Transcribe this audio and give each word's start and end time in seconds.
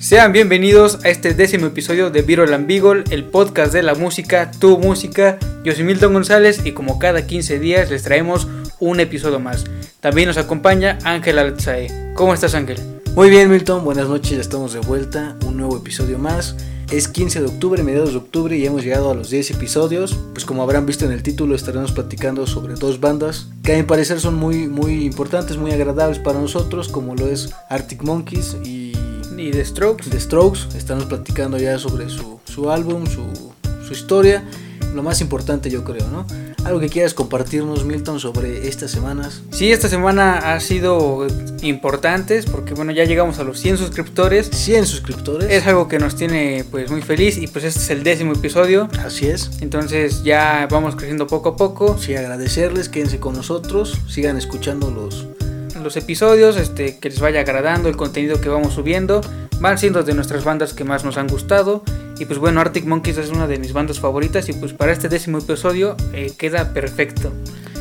Sean 0.00 0.32
bienvenidos 0.32 1.04
a 1.04 1.08
este 1.08 1.34
décimo 1.34 1.66
episodio 1.66 2.10
de 2.10 2.22
Viral 2.22 2.54
and 2.54 2.68
Beagle, 2.68 3.02
el 3.10 3.24
podcast 3.24 3.72
de 3.72 3.82
la 3.82 3.94
música, 3.94 4.52
tu 4.52 4.78
música. 4.78 5.38
Yo 5.64 5.72
soy 5.72 5.82
Milton 5.82 6.12
González 6.12 6.60
y 6.64 6.72
como 6.72 7.00
cada 7.00 7.26
15 7.26 7.58
días 7.58 7.90
les 7.90 8.04
traemos 8.04 8.46
un 8.78 9.00
episodio 9.00 9.40
más. 9.40 9.64
También 10.00 10.28
nos 10.28 10.36
acompaña 10.36 10.98
Ángel 11.02 11.40
Alzae. 11.40 12.12
¿Cómo 12.14 12.34
estás 12.34 12.54
Ángel? 12.54 12.78
Muy 13.16 13.30
bien 13.30 13.50
Milton, 13.50 13.84
buenas 13.84 14.08
noches, 14.08 14.30
ya 14.32 14.40
estamos 14.40 14.74
de 14.74 14.80
vuelta, 14.80 15.36
un 15.44 15.56
nuevo 15.56 15.76
episodio 15.76 16.18
más. 16.18 16.54
Es 16.90 17.08
15 17.08 17.40
de 17.40 17.46
octubre, 17.46 17.82
mediados 17.82 18.12
de 18.12 18.18
octubre 18.18 18.56
y 18.56 18.64
hemos 18.64 18.84
llegado 18.84 19.10
a 19.10 19.14
los 19.14 19.30
10 19.30 19.52
episodios. 19.52 20.16
Pues 20.32 20.44
como 20.44 20.62
habrán 20.62 20.86
visto 20.86 21.04
en 21.04 21.12
el 21.12 21.22
título 21.22 21.54
estaremos 21.54 21.92
platicando 21.92 22.46
sobre 22.46 22.74
dos 22.74 23.00
bandas 23.00 23.48
que 23.62 23.74
a 23.74 23.76
mi 23.76 23.82
parecer 23.82 24.20
son 24.20 24.36
muy, 24.36 24.68
muy 24.68 25.04
importantes, 25.04 25.56
muy 25.56 25.72
agradables 25.72 26.18
para 26.18 26.40
nosotros, 26.40 26.88
como 26.88 27.14
lo 27.14 27.26
es 27.26 27.52
Arctic 27.68 28.02
Monkeys 28.02 28.56
y 28.64 28.92
y 29.38 29.50
The 29.50 29.64
Strokes. 29.64 30.10
The 30.10 30.20
Strokes, 30.20 30.76
estamos 30.76 31.04
platicando 31.04 31.58
ya 31.58 31.78
sobre 31.78 32.08
su, 32.08 32.40
su 32.44 32.70
álbum, 32.70 33.06
su, 33.06 33.24
su, 33.86 33.92
historia, 33.92 34.44
lo 34.94 35.02
más 35.02 35.20
importante 35.20 35.70
yo 35.70 35.84
creo, 35.84 36.06
¿no? 36.08 36.26
Algo 36.66 36.80
que 36.80 36.88
quieras 36.88 37.14
compartirnos, 37.14 37.84
Milton, 37.84 38.18
sobre 38.18 38.66
estas 38.66 38.90
semanas. 38.90 39.40
Sí, 39.52 39.70
esta 39.70 39.88
semana 39.88 40.52
ha 40.52 40.58
sido 40.58 41.28
importante 41.62 42.42
porque 42.50 42.74
bueno, 42.74 42.90
ya 42.90 43.04
llegamos 43.04 43.38
a 43.38 43.44
los 43.44 43.60
100 43.60 43.78
suscriptores. 43.78 44.50
100 44.50 44.84
suscriptores. 44.86 45.48
Es 45.48 45.64
algo 45.68 45.86
que 45.86 46.00
nos 46.00 46.16
tiene 46.16 46.64
pues 46.68 46.90
muy 46.90 47.02
feliz 47.02 47.38
y 47.38 47.46
pues 47.46 47.64
este 47.64 47.78
es 47.78 47.90
el 47.90 48.02
décimo 48.02 48.32
episodio. 48.32 48.88
Así 48.98 49.28
es. 49.28 49.48
Entonces 49.60 50.24
ya 50.24 50.66
vamos 50.68 50.96
creciendo 50.96 51.28
poco 51.28 51.50
a 51.50 51.56
poco. 51.56 51.98
Sí, 51.98 52.16
agradecerles, 52.16 52.88
quédense 52.88 53.20
con 53.20 53.36
nosotros, 53.36 53.96
sigan 54.08 54.36
escuchando 54.36 54.90
los 54.90 55.35
los 55.86 55.96
episodios, 55.96 56.56
este, 56.56 56.98
que 56.98 57.08
les 57.08 57.20
vaya 57.20 57.40
agradando 57.40 57.88
el 57.88 57.96
contenido 57.96 58.40
que 58.40 58.48
vamos 58.48 58.74
subiendo. 58.74 59.20
Van 59.60 59.78
siendo 59.78 60.02
de 60.02 60.14
nuestras 60.14 60.44
bandas 60.44 60.74
que 60.74 60.82
más 60.82 61.04
nos 61.04 61.16
han 61.16 61.28
gustado. 61.28 61.84
Y 62.18 62.24
pues 62.24 62.40
bueno, 62.40 62.60
Arctic 62.60 62.84
Monkeys 62.84 63.18
es 63.18 63.30
una 63.30 63.46
de 63.46 63.58
mis 63.58 63.72
bandas 63.72 64.00
favoritas 64.00 64.48
y 64.48 64.52
pues 64.52 64.72
para 64.72 64.92
este 64.92 65.08
décimo 65.08 65.38
episodio 65.38 65.96
eh, 66.12 66.32
queda 66.36 66.72
perfecto. 66.72 67.32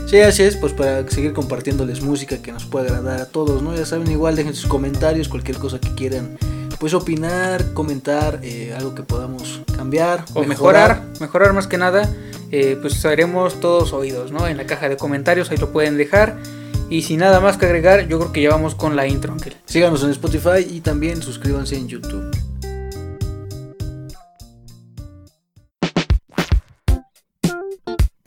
Sí, 0.06 0.20
así 0.20 0.44
es, 0.44 0.56
pues 0.56 0.72
para 0.74 1.10
seguir 1.10 1.34
compartiéndoles 1.34 2.04
música 2.04 2.38
que 2.38 2.52
nos 2.52 2.66
pueda 2.66 2.86
agradar 2.86 3.22
a 3.22 3.26
todos, 3.26 3.64
¿no? 3.64 3.76
Ya 3.76 3.88
saben, 3.88 4.12
igual 4.12 4.36
dejen 4.36 4.54
sus 4.54 4.68
comentarios, 4.68 5.28
cualquier 5.28 5.58
cosa 5.58 5.80
que 5.80 5.96
quieran, 5.96 6.38
pues 6.80 6.94
opinar, 6.94 7.74
comentar, 7.74 8.40
eh, 8.44 8.76
algo 8.78 8.94
que 8.94 9.02
podamos 9.02 9.62
cambiar. 9.76 10.26
O 10.36 10.44
mejorar, 10.44 11.02
mejorar, 11.20 11.54
más 11.54 11.66
que 11.66 11.80
nada, 11.80 12.08
eh, 12.52 12.78
pues 12.80 13.04
haremos 13.04 13.60
todos 13.60 13.94
oídos, 13.94 14.32
¿no? 14.32 14.48
En 14.48 14.58
la 14.58 14.68
caja 14.68 14.90
de 14.90 14.96
comentarios, 14.96 15.50
ahí 15.50 15.58
lo 15.58 15.72
pueden 15.72 15.98
dejar. 15.98 16.38
Y 16.90 17.02
sin 17.02 17.20
nada 17.20 17.40
más 17.40 17.58
que 17.58 17.66
agregar, 17.66 18.08
yo 18.08 18.20
creo 18.20 18.32
que 18.32 18.42
ya 18.42 18.50
vamos 18.50 18.76
con 18.76 18.96
la 18.96 19.08
intro, 19.08 19.34
Ángel. 19.34 19.56
Síganos 19.66 20.04
en 20.04 20.12
Spotify 20.12 20.66
y 20.70 20.82
también 20.82 21.22
suscríbanse 21.22 21.76
en 21.76 21.88
YouTube. 21.88 22.45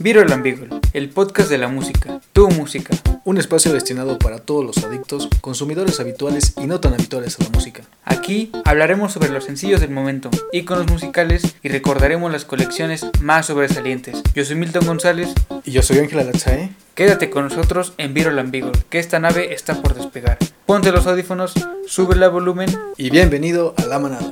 Viral 0.08 0.32
Ambigual, 0.32 0.80
el 0.94 1.10
podcast 1.10 1.50
de 1.50 1.58
la 1.58 1.68
música, 1.68 2.18
tu 2.32 2.48
música. 2.48 2.96
Un 3.26 3.36
espacio 3.36 3.74
destinado 3.74 4.18
para 4.18 4.38
todos 4.38 4.64
los 4.64 4.82
adictos, 4.82 5.28
consumidores 5.42 6.00
habituales 6.00 6.54
y 6.56 6.66
no 6.66 6.80
tan 6.80 6.94
habituales 6.94 7.38
a 7.38 7.44
la 7.44 7.50
música. 7.50 7.82
Aquí 8.06 8.50
hablaremos 8.64 9.12
sobre 9.12 9.28
los 9.28 9.44
sencillos 9.44 9.82
del 9.82 9.90
momento, 9.90 10.30
iconos 10.50 10.90
musicales 10.90 11.56
y 11.62 11.68
recordaremos 11.68 12.32
las 12.32 12.46
colecciones 12.46 13.04
más 13.20 13.44
sobresalientes. 13.44 14.22
Yo 14.34 14.46
soy 14.46 14.56
Milton 14.56 14.86
González. 14.86 15.28
Y 15.66 15.72
yo 15.72 15.82
soy 15.82 15.98
Ángela 15.98 16.24
Latzae. 16.24 16.70
Quédate 16.94 17.28
con 17.28 17.44
nosotros 17.44 17.92
en 17.98 18.14
Viral 18.14 18.38
Ambigual, 18.38 18.82
que 18.88 19.00
esta 19.00 19.18
nave 19.18 19.52
está 19.52 19.82
por 19.82 19.92
despegar. 19.92 20.38
Ponte 20.64 20.90
los 20.90 21.06
audífonos, 21.06 21.52
sube 21.86 22.14
el 22.14 22.30
volumen 22.30 22.74
y 22.96 23.10
bienvenido 23.10 23.74
a 23.76 23.84
la 23.84 23.98
manada. 23.98 24.30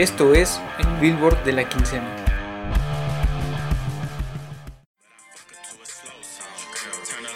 Esto 0.00 0.32
es 0.32 0.58
el 0.78 0.86
Billboard 0.98 1.44
de 1.44 1.52
la 1.52 1.68
quincena. 1.68 2.08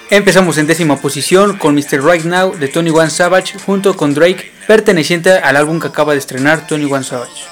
Empezamos 0.08 0.56
en 0.56 0.66
décima 0.66 0.96
posición 0.96 1.58
con 1.58 1.74
Mr. 1.74 2.02
Right 2.02 2.24
Now 2.24 2.56
de 2.56 2.68
Tony 2.68 2.88
One 2.88 3.10
Savage 3.10 3.58
junto 3.58 3.94
con 3.98 4.14
Drake, 4.14 4.50
perteneciente 4.66 5.32
al 5.32 5.56
álbum 5.56 5.78
que 5.78 5.88
acaba 5.88 6.14
de 6.14 6.20
estrenar 6.20 6.66
Tony 6.66 6.90
One 6.90 7.04
Savage. 7.04 7.44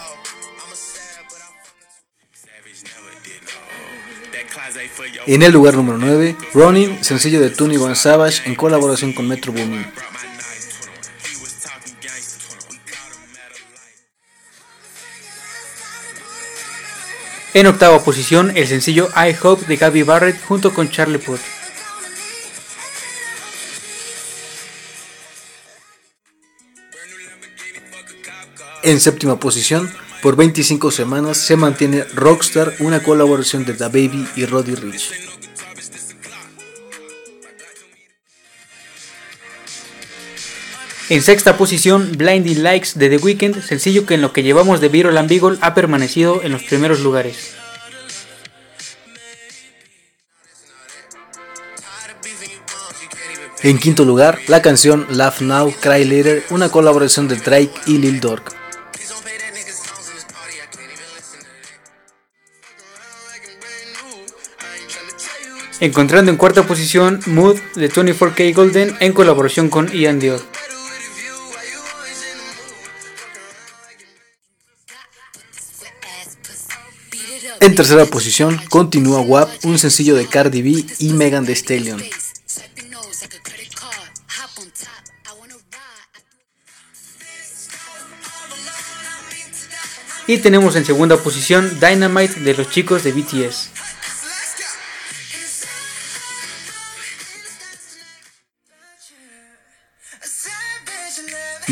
En 5.26 5.42
el 5.42 5.52
lugar 5.52 5.74
número 5.74 5.98
9, 5.98 6.36
Running, 6.54 7.04
sencillo 7.04 7.38
de 7.42 7.50
Tony 7.50 7.76
One 7.76 7.96
Savage 7.96 8.48
en 8.48 8.54
colaboración 8.54 9.12
con 9.12 9.28
Metro 9.28 9.52
Boomin. 9.52 9.84
En 17.54 17.66
octava 17.66 18.02
posición, 18.02 18.50
el 18.56 18.66
sencillo 18.66 19.10
I 19.14 19.36
Hope 19.42 19.66
de 19.66 19.76
Gabby 19.76 20.02
Barrett 20.04 20.42
junto 20.42 20.72
con 20.72 20.88
Charlie 20.88 21.18
Puth. 21.18 21.40
En 28.82 29.00
séptima 29.00 29.38
posición, 29.38 29.92
por 30.22 30.34
25 30.34 30.90
semanas 30.90 31.36
se 31.36 31.56
mantiene 31.56 32.04
Rockstar, 32.14 32.74
una 32.78 33.02
colaboración 33.02 33.66
de 33.66 33.74
The 33.74 33.84
Baby 33.84 34.26
y 34.34 34.46
Roddy 34.46 34.74
Rich. 34.74 35.10
En 41.12 41.20
sexta 41.20 41.58
posición, 41.58 42.12
Blinding 42.16 42.62
Likes 42.62 42.92
de 42.94 43.10
The 43.10 43.18
Weeknd, 43.18 43.62
sencillo 43.62 44.06
que 44.06 44.14
en 44.14 44.22
lo 44.22 44.32
que 44.32 44.42
llevamos 44.42 44.80
de 44.80 44.88
Viral 44.88 45.18
and 45.18 45.28
Beagle 45.28 45.58
ha 45.60 45.74
permanecido 45.74 46.40
en 46.42 46.52
los 46.52 46.62
primeros 46.62 47.00
lugares. 47.00 47.52
En 53.62 53.78
quinto 53.78 54.06
lugar, 54.06 54.38
la 54.46 54.62
canción 54.62 55.06
Laugh 55.10 55.42
Now, 55.42 55.74
Cry 55.82 56.06
Later, 56.06 56.44
una 56.48 56.70
colaboración 56.70 57.28
de 57.28 57.36
Drake 57.36 57.74
y 57.84 57.98
Lil 57.98 58.18
Durk. 58.18 58.50
Encontrando 65.80 66.30
en 66.30 66.38
cuarta 66.38 66.62
posición 66.62 67.20
Mood 67.26 67.58
de 67.74 67.90
24K 67.90 68.54
Golden 68.54 68.96
en 69.00 69.12
colaboración 69.12 69.68
con 69.68 69.92
Ian 69.92 70.18
Dior. 70.18 70.40
En 77.62 77.76
tercera 77.76 78.04
posición 78.06 78.60
continúa 78.70 79.20
WAP, 79.20 79.48
un 79.62 79.78
sencillo 79.78 80.16
de 80.16 80.26
Cardi 80.26 80.62
B 80.62 80.84
y 80.98 81.12
Megan 81.12 81.46
Thee 81.46 81.54
Stallion. 81.54 82.02
Y 90.26 90.38
tenemos 90.38 90.74
en 90.74 90.84
segunda 90.84 91.16
posición 91.18 91.78
Dynamite 91.78 92.40
de 92.40 92.54
los 92.54 92.68
chicos 92.68 93.04
de 93.04 93.12
BTS. 93.12 93.81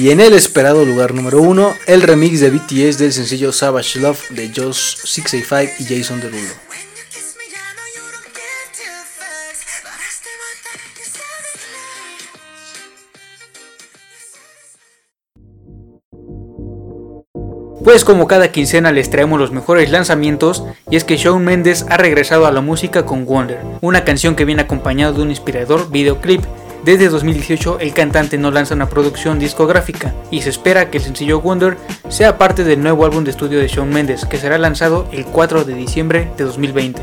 Y 0.00 0.12
en 0.12 0.20
el 0.20 0.32
esperado 0.32 0.86
lugar 0.86 1.12
número 1.12 1.42
uno, 1.42 1.74
el 1.86 2.00
remix 2.00 2.40
de 2.40 2.48
BTS 2.48 2.96
del 2.96 3.12
sencillo 3.12 3.52
Savage 3.52 4.00
Love 4.00 4.30
de 4.30 4.48
Josh 4.48 4.96
685 5.04 5.74
y 5.78 5.84
Jason 5.84 6.22
Derulo. 6.22 6.54
Pues 17.84 18.06
como 18.06 18.26
cada 18.26 18.50
quincena 18.50 18.92
les 18.92 19.10
traemos 19.10 19.38
los 19.38 19.52
mejores 19.52 19.90
lanzamientos 19.90 20.64
y 20.90 20.96
es 20.96 21.04
que 21.04 21.18
Shawn 21.18 21.44
Mendes 21.44 21.84
ha 21.90 21.98
regresado 21.98 22.46
a 22.46 22.52
la 22.52 22.62
música 22.62 23.04
con 23.04 23.26
Wonder, 23.26 23.60
una 23.82 24.04
canción 24.04 24.34
que 24.34 24.46
viene 24.46 24.62
acompañada 24.62 25.12
de 25.12 25.20
un 25.20 25.30
inspirador 25.30 25.90
videoclip 25.90 26.42
desde 26.84 27.08
2018 27.08 27.78
el 27.80 27.92
cantante 27.92 28.38
no 28.38 28.50
lanza 28.50 28.74
una 28.74 28.88
producción 28.88 29.38
discográfica 29.38 30.14
y 30.30 30.42
se 30.42 30.50
espera 30.50 30.90
que 30.90 30.98
el 30.98 31.04
sencillo 31.04 31.40
Wonder 31.40 31.76
sea 32.08 32.38
parte 32.38 32.64
del 32.64 32.82
nuevo 32.82 33.04
álbum 33.04 33.24
de 33.24 33.30
estudio 33.30 33.58
de 33.58 33.68
Shawn 33.68 33.90
Mendes 33.90 34.24
que 34.24 34.38
será 34.38 34.58
lanzado 34.58 35.06
el 35.12 35.24
4 35.26 35.64
de 35.64 35.74
diciembre 35.74 36.30
de 36.36 36.44
2020. 36.44 37.02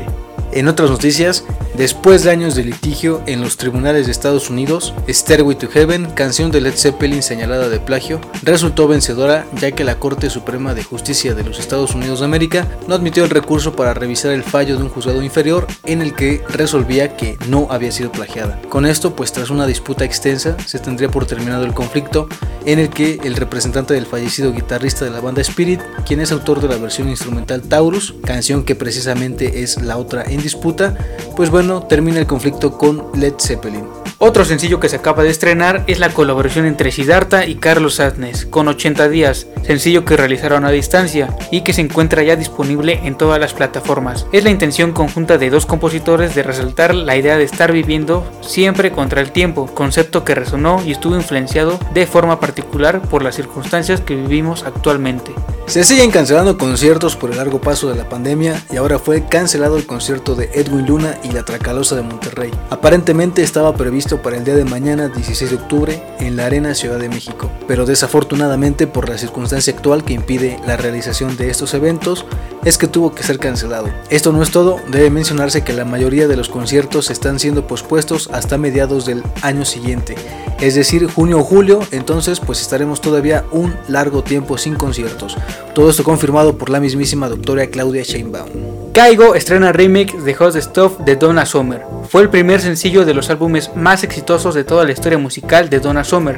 En 0.52 0.68
otras 0.68 0.90
noticias, 0.90 1.44
Después 1.78 2.24
de 2.24 2.32
años 2.32 2.56
de 2.56 2.64
litigio 2.64 3.22
en 3.26 3.40
los 3.40 3.56
tribunales 3.56 4.06
de 4.06 4.10
Estados 4.10 4.50
Unidos, 4.50 4.94
Stairway 5.06 5.56
to 5.56 5.68
Heaven, 5.68 6.06
canción 6.06 6.50
de 6.50 6.60
Led 6.60 6.74
Zeppelin 6.74 7.22
señalada 7.22 7.68
de 7.68 7.78
plagio, 7.78 8.20
resultó 8.42 8.88
vencedora 8.88 9.46
ya 9.60 9.70
que 9.70 9.84
la 9.84 10.00
Corte 10.00 10.28
Suprema 10.28 10.74
de 10.74 10.82
Justicia 10.82 11.36
de 11.36 11.44
los 11.44 11.60
Estados 11.60 11.94
Unidos 11.94 12.18
de 12.18 12.24
América 12.24 12.66
no 12.88 12.96
admitió 12.96 13.22
el 13.22 13.30
recurso 13.30 13.76
para 13.76 13.94
revisar 13.94 14.32
el 14.32 14.42
fallo 14.42 14.76
de 14.76 14.82
un 14.82 14.88
juzgado 14.88 15.22
inferior 15.22 15.68
en 15.84 16.02
el 16.02 16.14
que 16.14 16.42
resolvía 16.48 17.16
que 17.16 17.38
no 17.46 17.68
había 17.70 17.92
sido 17.92 18.10
plagiada. 18.10 18.60
Con 18.68 18.84
esto, 18.84 19.14
pues 19.14 19.30
tras 19.30 19.48
una 19.48 19.68
disputa 19.68 20.04
extensa, 20.04 20.56
se 20.66 20.80
tendría 20.80 21.12
por 21.12 21.26
terminado 21.26 21.64
el 21.64 21.74
conflicto 21.74 22.28
en 22.64 22.80
el 22.80 22.90
que 22.90 23.20
el 23.22 23.36
representante 23.36 23.94
del 23.94 24.06
fallecido 24.06 24.52
guitarrista 24.52 25.04
de 25.04 25.12
la 25.12 25.20
banda 25.20 25.42
Spirit, 25.42 25.80
quien 26.04 26.18
es 26.18 26.32
autor 26.32 26.60
de 26.60 26.66
la 26.66 26.76
versión 26.76 27.08
instrumental 27.08 27.62
Taurus, 27.62 28.16
canción 28.24 28.64
que 28.64 28.74
precisamente 28.74 29.62
es 29.62 29.80
la 29.80 29.96
otra 29.96 30.24
en 30.24 30.37
disputa, 30.42 30.94
pues 31.36 31.50
bueno, 31.50 31.82
termina 31.82 32.18
el 32.18 32.26
conflicto 32.26 32.76
con 32.76 33.06
Led 33.14 33.34
Zeppelin. 33.38 33.84
Otro 34.20 34.44
sencillo 34.44 34.80
que 34.80 34.88
se 34.88 34.96
acaba 34.96 35.22
de 35.22 35.30
estrenar 35.30 35.84
es 35.86 36.00
la 36.00 36.08
colaboración 36.08 36.66
entre 36.66 36.90
Siddhartha 36.90 37.46
y 37.46 37.54
Carlos 37.54 38.00
Adnes, 38.00 38.46
con 38.46 38.66
80 38.66 39.08
días, 39.08 39.46
sencillo 39.64 40.04
que 40.04 40.16
realizaron 40.16 40.64
a 40.64 40.72
distancia 40.72 41.36
y 41.52 41.60
que 41.60 41.72
se 41.72 41.82
encuentra 41.82 42.24
ya 42.24 42.34
disponible 42.34 42.98
en 43.04 43.16
todas 43.16 43.38
las 43.38 43.54
plataformas. 43.54 44.26
Es 44.32 44.42
la 44.42 44.50
intención 44.50 44.90
conjunta 44.90 45.38
de 45.38 45.50
dos 45.50 45.66
compositores 45.66 46.34
de 46.34 46.42
resaltar 46.42 46.96
la 46.96 47.16
idea 47.16 47.38
de 47.38 47.44
estar 47.44 47.70
viviendo 47.70 48.28
siempre 48.40 48.90
contra 48.90 49.20
el 49.20 49.30
tiempo, 49.30 49.66
concepto 49.72 50.24
que 50.24 50.34
resonó 50.34 50.82
y 50.84 50.90
estuvo 50.90 51.14
influenciado 51.14 51.78
de 51.94 52.08
forma 52.08 52.40
particular 52.40 53.00
por 53.02 53.22
las 53.22 53.36
circunstancias 53.36 54.00
que 54.00 54.16
vivimos 54.16 54.64
actualmente. 54.64 55.32
Se 55.68 55.84
siguen 55.84 56.10
cancelando 56.10 56.56
conciertos 56.56 57.14
por 57.14 57.30
el 57.30 57.36
largo 57.36 57.60
paso 57.60 57.90
de 57.90 57.94
la 57.94 58.08
pandemia 58.08 58.64
y 58.72 58.76
ahora 58.76 58.98
fue 58.98 59.26
cancelado 59.26 59.76
el 59.76 59.84
concierto 59.84 60.34
de 60.34 60.48
Edwin 60.54 60.86
Luna 60.86 61.18
y 61.22 61.32
la 61.32 61.44
Tracalosa 61.44 61.94
de 61.94 62.00
Monterrey. 62.00 62.50
Aparentemente 62.70 63.42
estaba 63.42 63.74
previsto 63.74 64.22
para 64.22 64.38
el 64.38 64.44
día 64.44 64.54
de 64.54 64.64
mañana 64.64 65.08
16 65.08 65.50
de 65.50 65.56
octubre 65.56 66.02
en 66.20 66.36
la 66.36 66.46
Arena 66.46 66.74
Ciudad 66.74 66.98
de 66.98 67.10
México, 67.10 67.50
pero 67.66 67.84
desafortunadamente 67.84 68.86
por 68.86 69.10
la 69.10 69.18
circunstancia 69.18 69.74
actual 69.74 70.04
que 70.04 70.14
impide 70.14 70.58
la 70.66 70.78
realización 70.78 71.36
de 71.36 71.50
estos 71.50 71.74
eventos 71.74 72.24
es 72.68 72.76
que 72.76 72.86
tuvo 72.86 73.14
que 73.14 73.22
ser 73.22 73.38
cancelado. 73.38 73.88
Esto 74.10 74.30
no 74.30 74.42
es 74.42 74.50
todo, 74.50 74.78
debe 74.90 75.08
mencionarse 75.08 75.64
que 75.64 75.72
la 75.72 75.86
mayoría 75.86 76.28
de 76.28 76.36
los 76.36 76.50
conciertos 76.50 77.08
están 77.08 77.38
siendo 77.38 77.66
pospuestos 77.66 78.28
hasta 78.30 78.58
mediados 78.58 79.06
del 79.06 79.22
año 79.40 79.64
siguiente, 79.64 80.16
es 80.60 80.74
decir, 80.74 81.06
junio 81.10 81.38
o 81.38 81.44
julio, 81.44 81.80
entonces 81.92 82.40
pues 82.40 82.60
estaremos 82.60 83.00
todavía 83.00 83.46
un 83.52 83.74
largo 83.88 84.22
tiempo 84.22 84.58
sin 84.58 84.74
conciertos. 84.74 85.34
Todo 85.74 85.88
esto 85.88 86.04
confirmado 86.04 86.58
por 86.58 86.68
la 86.68 86.78
mismísima 86.78 87.30
doctora 87.30 87.68
Claudia 87.68 88.02
Sheinbaum. 88.02 88.92
Caigo 88.92 89.34
estrena 89.34 89.72
remix 89.72 90.22
de 90.22 90.34
Hot 90.34 90.54
Stuff 90.56 90.98
de 90.98 91.16
Donna 91.16 91.46
Summer. 91.46 91.82
Fue 92.10 92.20
el 92.20 92.28
primer 92.28 92.60
sencillo 92.60 93.06
de 93.06 93.14
los 93.14 93.30
álbumes 93.30 93.70
más 93.76 94.04
exitosos 94.04 94.54
de 94.54 94.64
toda 94.64 94.84
la 94.84 94.92
historia 94.92 95.16
musical 95.16 95.70
de 95.70 95.80
Donna 95.80 96.04
Summer. 96.04 96.36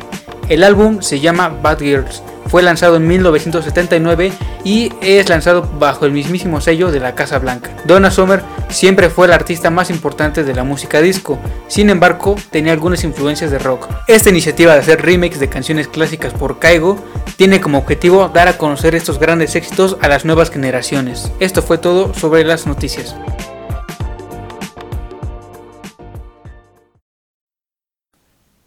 El 0.48 0.62
álbum 0.62 1.02
se 1.02 1.18
llama 1.18 1.48
Bad 1.48 1.80
Girls 1.80 2.22
fue 2.50 2.62
lanzado 2.62 2.96
en 2.96 3.06
1979 3.06 4.32
y 4.64 4.92
es 5.00 5.28
lanzado 5.28 5.62
bajo 5.78 6.04
el 6.04 6.12
mismísimo 6.12 6.60
sello 6.60 6.90
de 6.90 6.98
la 6.98 7.14
Casa 7.14 7.38
Blanca. 7.38 7.70
Donna 7.84 8.10
Summer 8.10 8.42
siempre 8.68 9.08
fue 9.08 9.28
la 9.28 9.36
artista 9.36 9.70
más 9.70 9.88
importante 9.90 10.42
de 10.42 10.54
la 10.54 10.64
música 10.64 11.00
disco, 11.00 11.38
sin 11.68 11.90
embargo 11.90 12.36
tenía 12.50 12.72
algunas 12.72 13.04
influencias 13.04 13.50
de 13.50 13.58
rock. 13.58 13.88
Esta 14.08 14.30
iniciativa 14.30 14.74
de 14.74 14.80
hacer 14.80 15.00
remakes 15.00 15.38
de 15.38 15.48
canciones 15.48 15.86
clásicas 15.86 16.34
por 16.34 16.58
Kaigo 16.58 16.98
tiene 17.36 17.60
como 17.60 17.78
objetivo 17.78 18.28
dar 18.28 18.48
a 18.48 18.58
conocer 18.58 18.94
estos 18.94 19.18
grandes 19.18 19.54
éxitos 19.54 19.96
a 20.00 20.08
las 20.08 20.24
nuevas 20.24 20.50
generaciones. 20.50 21.30
Esto 21.38 21.62
fue 21.62 21.78
todo 21.78 22.12
sobre 22.14 22.44
las 22.44 22.66
noticias. 22.66 23.14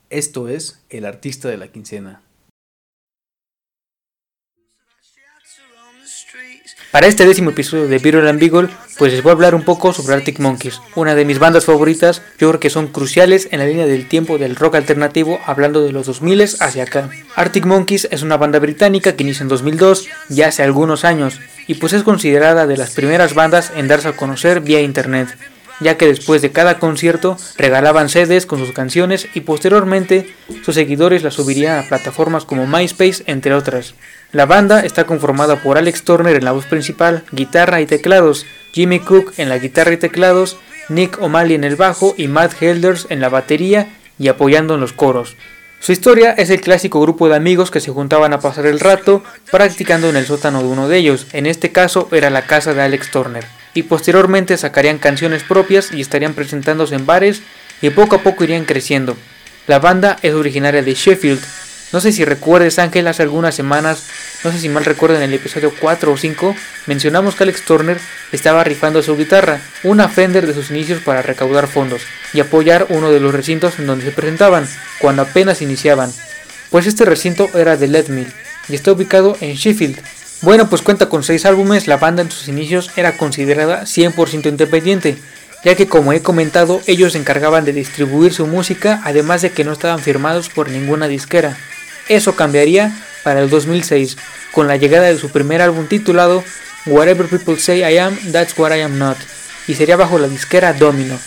Esto 0.09 0.47
es 0.47 0.79
El 0.89 1.05
Artista 1.05 1.49
de 1.49 1.57
la 1.57 1.69
Quincena. 1.69 2.21
Para 6.91 7.07
este 7.07 7.25
décimo 7.25 7.49
episodio 7.49 7.87
de 7.87 7.97
Viral 7.97 8.27
and 8.27 8.39
Beagle, 8.39 8.69
pues 8.99 9.11
les 9.11 9.23
voy 9.23 9.31
a 9.31 9.33
hablar 9.33 9.55
un 9.55 9.63
poco 9.63 9.93
sobre 9.93 10.13
Arctic 10.13 10.39
Monkeys, 10.39 10.79
una 10.93 11.15
de 11.15 11.25
mis 11.25 11.39
bandas 11.39 11.65
favoritas, 11.65 12.21
yo 12.37 12.49
creo 12.49 12.59
que 12.59 12.69
son 12.69 12.87
cruciales 12.87 13.47
en 13.49 13.59
la 13.59 13.65
línea 13.65 13.87
del 13.87 14.07
tiempo 14.07 14.37
del 14.37 14.55
rock 14.55 14.75
alternativo 14.75 15.39
hablando 15.45 15.83
de 15.83 15.91
los 15.91 16.05
2000 16.05 16.43
hacia 16.59 16.83
acá. 16.83 17.09
Arctic 17.35 17.65
Monkeys 17.65 18.07
es 18.11 18.21
una 18.21 18.37
banda 18.37 18.59
británica 18.59 19.15
que 19.15 19.23
inicia 19.23 19.41
en 19.41 19.49
2002, 19.49 20.07
ya 20.29 20.49
hace 20.49 20.61
algunos 20.61 21.03
años, 21.03 21.39
y 21.65 21.75
pues 21.75 21.93
es 21.93 22.03
considerada 22.03 22.67
de 22.67 22.77
las 22.77 22.91
primeras 22.91 23.33
bandas 23.33 23.71
en 23.75 23.87
darse 23.87 24.09
a 24.09 24.15
conocer 24.15 24.61
vía 24.61 24.81
internet 24.81 25.35
ya 25.79 25.97
que 25.97 26.07
después 26.07 26.41
de 26.41 26.51
cada 26.51 26.79
concierto 26.79 27.37
regalaban 27.57 28.09
CDs 28.09 28.45
con 28.45 28.59
sus 28.59 28.71
canciones 28.71 29.27
y 29.33 29.41
posteriormente 29.41 30.33
sus 30.63 30.75
seguidores 30.75 31.23
las 31.23 31.33
subirían 31.33 31.79
a 31.79 31.87
plataformas 31.87 32.45
como 32.45 32.67
MySpace, 32.67 33.23
entre 33.25 33.53
otras. 33.53 33.95
La 34.33 34.47
banda 34.47 34.79
está 34.79 35.05
conformada 35.05 35.57
por 35.57 35.77
Alex 35.77 36.03
Turner 36.03 36.35
en 36.35 36.43
la 36.43 36.53
voz 36.53 36.65
principal, 36.65 37.23
guitarra 37.31 37.81
y 37.81 37.85
teclados, 37.85 38.47
Jimmy 38.71 38.99
Cook 38.99 39.33
en 39.37 39.47
la 39.47 39.59
guitarra 39.59 39.93
y 39.93 39.97
teclados, 39.97 40.57
Nick 40.89 41.21
O'Malley 41.21 41.53
en 41.53 41.63
el 41.63 41.75
bajo 41.75 42.15
y 42.17 42.27
Matt 42.27 42.59
Helders 42.59 43.05
en 43.11 43.21
la 43.21 43.29
batería 43.29 43.95
y 44.17 44.29
apoyando 44.29 44.73
en 44.73 44.81
los 44.81 44.91
coros. 44.91 45.35
Su 45.79 45.91
historia 45.91 46.31
es 46.31 46.49
el 46.49 46.61
clásico 46.61 46.99
grupo 46.99 47.29
de 47.29 47.35
amigos 47.35 47.69
que 47.69 47.79
se 47.79 47.91
juntaban 47.91 48.33
a 48.33 48.39
pasar 48.39 48.65
el 48.65 48.79
rato 48.79 49.23
practicando 49.51 50.09
en 50.09 50.15
el 50.15 50.25
sótano 50.25 50.63
de 50.63 50.67
uno 50.67 50.87
de 50.87 50.97
ellos, 50.97 51.27
en 51.33 51.45
este 51.45 51.71
caso 51.71 52.07
era 52.11 52.31
la 52.31 52.47
casa 52.47 52.73
de 52.73 52.81
Alex 52.81 53.11
Turner 53.11 53.45
y 53.75 53.83
posteriormente 53.83 54.57
sacarían 54.57 54.97
canciones 54.97 55.43
propias 55.43 55.91
y 55.91 56.01
estarían 56.01 56.33
presentándose 56.33 56.95
en 56.95 57.05
bares 57.05 57.43
y 57.83 57.91
poco 57.91 58.15
a 58.15 58.23
poco 58.23 58.43
irían 58.43 58.65
creciendo. 58.65 59.15
La 59.67 59.77
banda 59.77 60.17
es 60.23 60.33
originaria 60.33 60.81
de 60.81 60.93
Sheffield. 60.95 61.41
No 61.93 62.01
sé 62.01 62.11
si 62.11 62.25
recuerdes 62.25 62.79
Ángel, 62.79 63.07
hace 63.07 63.21
algunas 63.21 63.53
semanas, 63.53 64.01
no 64.43 64.51
sé 64.51 64.57
si 64.57 64.67
mal 64.67 64.83
recuerdo 64.83 65.15
en 65.15 65.21
el 65.21 65.33
episodio 65.35 65.71
4 65.79 66.11
o 66.11 66.17
5, 66.17 66.55
mencionamos 66.87 67.35
que 67.35 67.43
Alex 67.43 67.65
Turner 67.65 67.99
estaba 68.31 68.63
rifando 68.63 69.03
su 69.03 69.15
guitarra, 69.15 69.61
una 69.83 70.09
Fender 70.09 70.47
de 70.47 70.55
sus 70.55 70.71
inicios 70.71 71.01
para 71.03 71.21
recaudar 71.21 71.67
fondos 71.67 72.01
y 72.33 72.39
apoyar 72.39 72.87
uno 72.89 73.11
de 73.11 73.19
los 73.19 73.31
recintos 73.31 73.77
en 73.77 73.85
donde 73.85 74.05
se 74.05 74.11
presentaban, 74.11 74.67
cuando 74.97 75.21
apenas 75.21 75.61
iniciaban. 75.61 76.11
Pues 76.71 76.87
este 76.87 77.05
recinto 77.05 77.47
era 77.53 77.77
de 77.77 77.87
Leadmill 77.87 78.33
y 78.69 78.73
está 78.73 78.91
ubicado 78.91 79.37
en 79.39 79.53
Sheffield, 79.53 80.01
bueno, 80.41 80.69
pues 80.69 80.81
cuenta 80.81 81.09
con 81.09 81.23
seis 81.23 81.45
álbumes, 81.45 81.87
la 81.87 81.97
banda 81.97 82.23
en 82.23 82.31
sus 82.31 82.47
inicios 82.47 82.89
era 82.97 83.17
considerada 83.17 83.83
100% 83.83 84.47
independiente, 84.47 85.15
ya 85.63 85.75
que 85.75 85.87
como 85.87 86.11
he 86.11 86.23
comentado, 86.23 86.81
ellos 86.87 87.13
se 87.13 87.19
encargaban 87.19 87.65
de 87.65 87.71
distribuir 87.71 88.33
su 88.33 88.47
música, 88.47 88.99
además 89.05 89.43
de 89.43 89.51
que 89.51 89.63
no 89.63 89.73
estaban 89.73 89.99
firmados 89.99 90.49
por 90.49 90.69
ninguna 90.69 91.07
disquera. 91.07 91.55
Eso 92.07 92.35
cambiaría 92.35 92.91
para 93.23 93.41
el 93.41 93.49
2006, 93.49 94.17
con 94.51 94.67
la 94.67 94.77
llegada 94.77 95.07
de 95.07 95.17
su 95.17 95.29
primer 95.29 95.61
álbum 95.61 95.87
titulado 95.87 96.43
Whatever 96.85 97.27
People 97.27 97.57
Say 97.57 97.79
I 97.79 97.97
Am, 97.97 98.17
That's 98.31 98.57
What 98.57 98.75
I 98.75 98.81
Am 98.81 98.97
Not, 98.97 99.17
y 99.67 99.75
sería 99.75 99.95
bajo 99.95 100.19
la 100.19 100.27
disquera 100.27 100.73
Domino. 100.73 101.17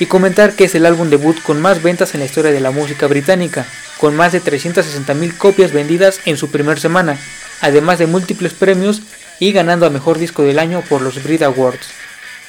Y 0.00 0.06
comentar 0.06 0.54
que 0.54 0.64
es 0.64 0.74
el 0.74 0.86
álbum 0.86 1.08
debut 1.08 1.40
con 1.42 1.62
más 1.62 1.82
ventas 1.82 2.14
en 2.14 2.20
la 2.20 2.26
historia 2.26 2.50
de 2.50 2.60
la 2.60 2.72
música 2.72 3.06
británica, 3.06 3.64
con 3.98 4.16
más 4.16 4.32
de 4.32 4.42
360.000 4.42 5.36
copias 5.36 5.72
vendidas 5.72 6.20
en 6.24 6.36
su 6.36 6.50
primer 6.50 6.80
semana, 6.80 7.16
además 7.60 8.00
de 8.00 8.08
múltiples 8.08 8.54
premios 8.54 9.02
y 9.38 9.52
ganando 9.52 9.86
a 9.86 9.90
Mejor 9.90 10.18
Disco 10.18 10.42
del 10.42 10.58
Año 10.58 10.82
por 10.88 11.00
los 11.00 11.22
Brit 11.22 11.42
Awards. 11.42 11.86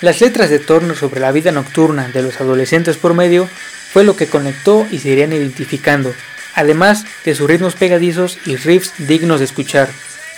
Las 0.01 0.21
letras 0.21 0.49
de 0.49 0.59
Turner 0.59 0.97
sobre 0.97 1.21
la 1.21 1.31
vida 1.31 1.51
nocturna 1.51 2.09
de 2.09 2.23
los 2.23 2.41
adolescentes 2.41 2.97
por 2.97 3.13
medio 3.13 3.47
fue 3.93 4.03
lo 4.03 4.15
que 4.15 4.27
conectó 4.27 4.85
y 4.91 4.99
se 4.99 5.09
irían 5.09 5.31
identificando, 5.31 6.13
además 6.55 7.05
de 7.23 7.35
sus 7.35 7.47
ritmos 7.47 7.75
pegadizos 7.75 8.37
y 8.45 8.55
riffs 8.55 8.93
dignos 8.97 9.39
de 9.39 9.45
escuchar. 9.45 9.89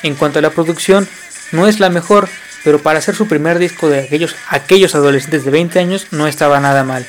En 0.03 0.15
cuanto 0.15 0.39
a 0.39 0.41
la 0.41 0.49
producción, 0.49 1.07
no 1.51 1.67
es 1.67 1.79
la 1.79 1.89
mejor, 1.89 2.27
pero 2.63 2.79
para 2.79 2.99
hacer 2.99 3.15
su 3.15 3.27
primer 3.27 3.59
disco 3.59 3.89
de 3.89 3.99
aquellos, 4.49 4.95
adolescentes 4.95 5.45
de 5.45 5.51
20 5.51 5.79
años 5.79 6.07
no 6.11 6.27
estaba 6.27 6.59
nada 6.59 6.83
mal, 6.83 7.05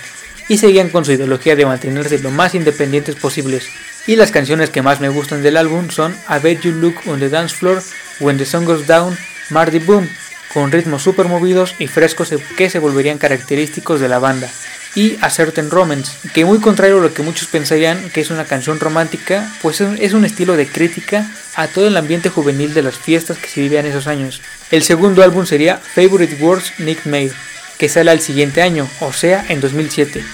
y 0.48 0.58
seguían 0.58 0.88
con 0.88 1.04
su 1.04 1.12
ideología 1.12 1.56
de 1.56 1.66
mantenerse 1.66 2.18
lo 2.20 2.30
más 2.30 2.54
independientes 2.54 3.16
posibles, 3.16 3.68
y 4.06 4.16
las 4.16 4.30
canciones 4.30 4.70
que 4.70 4.82
más 4.82 5.00
me 5.00 5.08
gustan 5.08 5.42
del 5.42 5.56
álbum 5.56 5.90
son 5.90 6.14
I 6.28 6.40
Bet 6.42 6.60
You 6.62 6.72
Look 6.72 6.96
on 7.06 7.18
the 7.18 7.28
Dance 7.28 7.54
Floor, 7.56 7.82
When 8.20 8.38
the 8.38 8.46
Sun 8.46 8.64
Goes 8.64 8.86
Down, 8.86 9.18
Marty 9.50 9.80
Boom, 9.80 10.08
con 10.54 10.72
ritmos 10.72 11.02
super 11.02 11.26
movidos 11.26 11.74
y 11.78 11.88
frescos 11.88 12.32
que 12.56 12.70
se 12.70 12.78
volverían 12.78 13.18
característicos 13.18 14.00
de 14.00 14.08
la 14.08 14.18
banda, 14.18 14.48
y 14.94 15.16
A 15.20 15.30
Certain 15.30 15.70
Romance, 15.70 16.12
que 16.32 16.44
muy 16.44 16.60
contrario 16.60 16.98
a 16.98 17.02
lo 17.02 17.14
que 17.14 17.22
muchos 17.22 17.48
pensarían 17.48 18.10
que 18.10 18.20
es 18.20 18.30
una 18.30 18.44
canción 18.44 18.80
romántica, 18.80 19.50
pues 19.62 19.80
es 19.80 20.12
un 20.12 20.24
estilo 20.24 20.56
de 20.56 20.66
crítica 20.66 21.30
a 21.54 21.68
todo 21.68 21.86
el 21.86 21.96
ambiente 21.96 22.30
juvenil 22.30 22.74
de 22.74 22.82
las 22.82 22.96
fiestas 22.96 23.38
que 23.38 23.48
se 23.48 23.60
vivían 23.60 23.86
esos 23.86 24.06
años. 24.06 24.40
El 24.70 24.82
segundo 24.82 25.22
álbum 25.22 25.46
sería 25.46 25.76
Favorite 25.76 26.42
Words 26.42 26.72
Nick 26.78 27.06
Made, 27.06 27.32
que 27.78 27.88
sale 27.88 28.10
al 28.10 28.20
siguiente 28.20 28.62
año, 28.62 28.88
o 29.00 29.12
sea, 29.12 29.44
en 29.48 29.60
2007. 29.60 30.24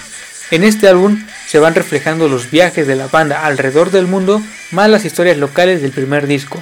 En 0.51 0.63
este 0.63 0.87
álbum 0.87 1.25
se 1.47 1.59
van 1.59 1.75
reflejando 1.75 2.27
los 2.27 2.51
viajes 2.51 2.85
de 2.87 2.95
la 2.95 3.07
banda 3.07 3.45
alrededor 3.45 3.91
del 3.91 4.07
mundo 4.07 4.41
más 4.71 4.89
las 4.89 5.05
historias 5.05 5.37
locales 5.37 5.81
del 5.81 5.91
primer 5.91 6.27
disco. 6.27 6.61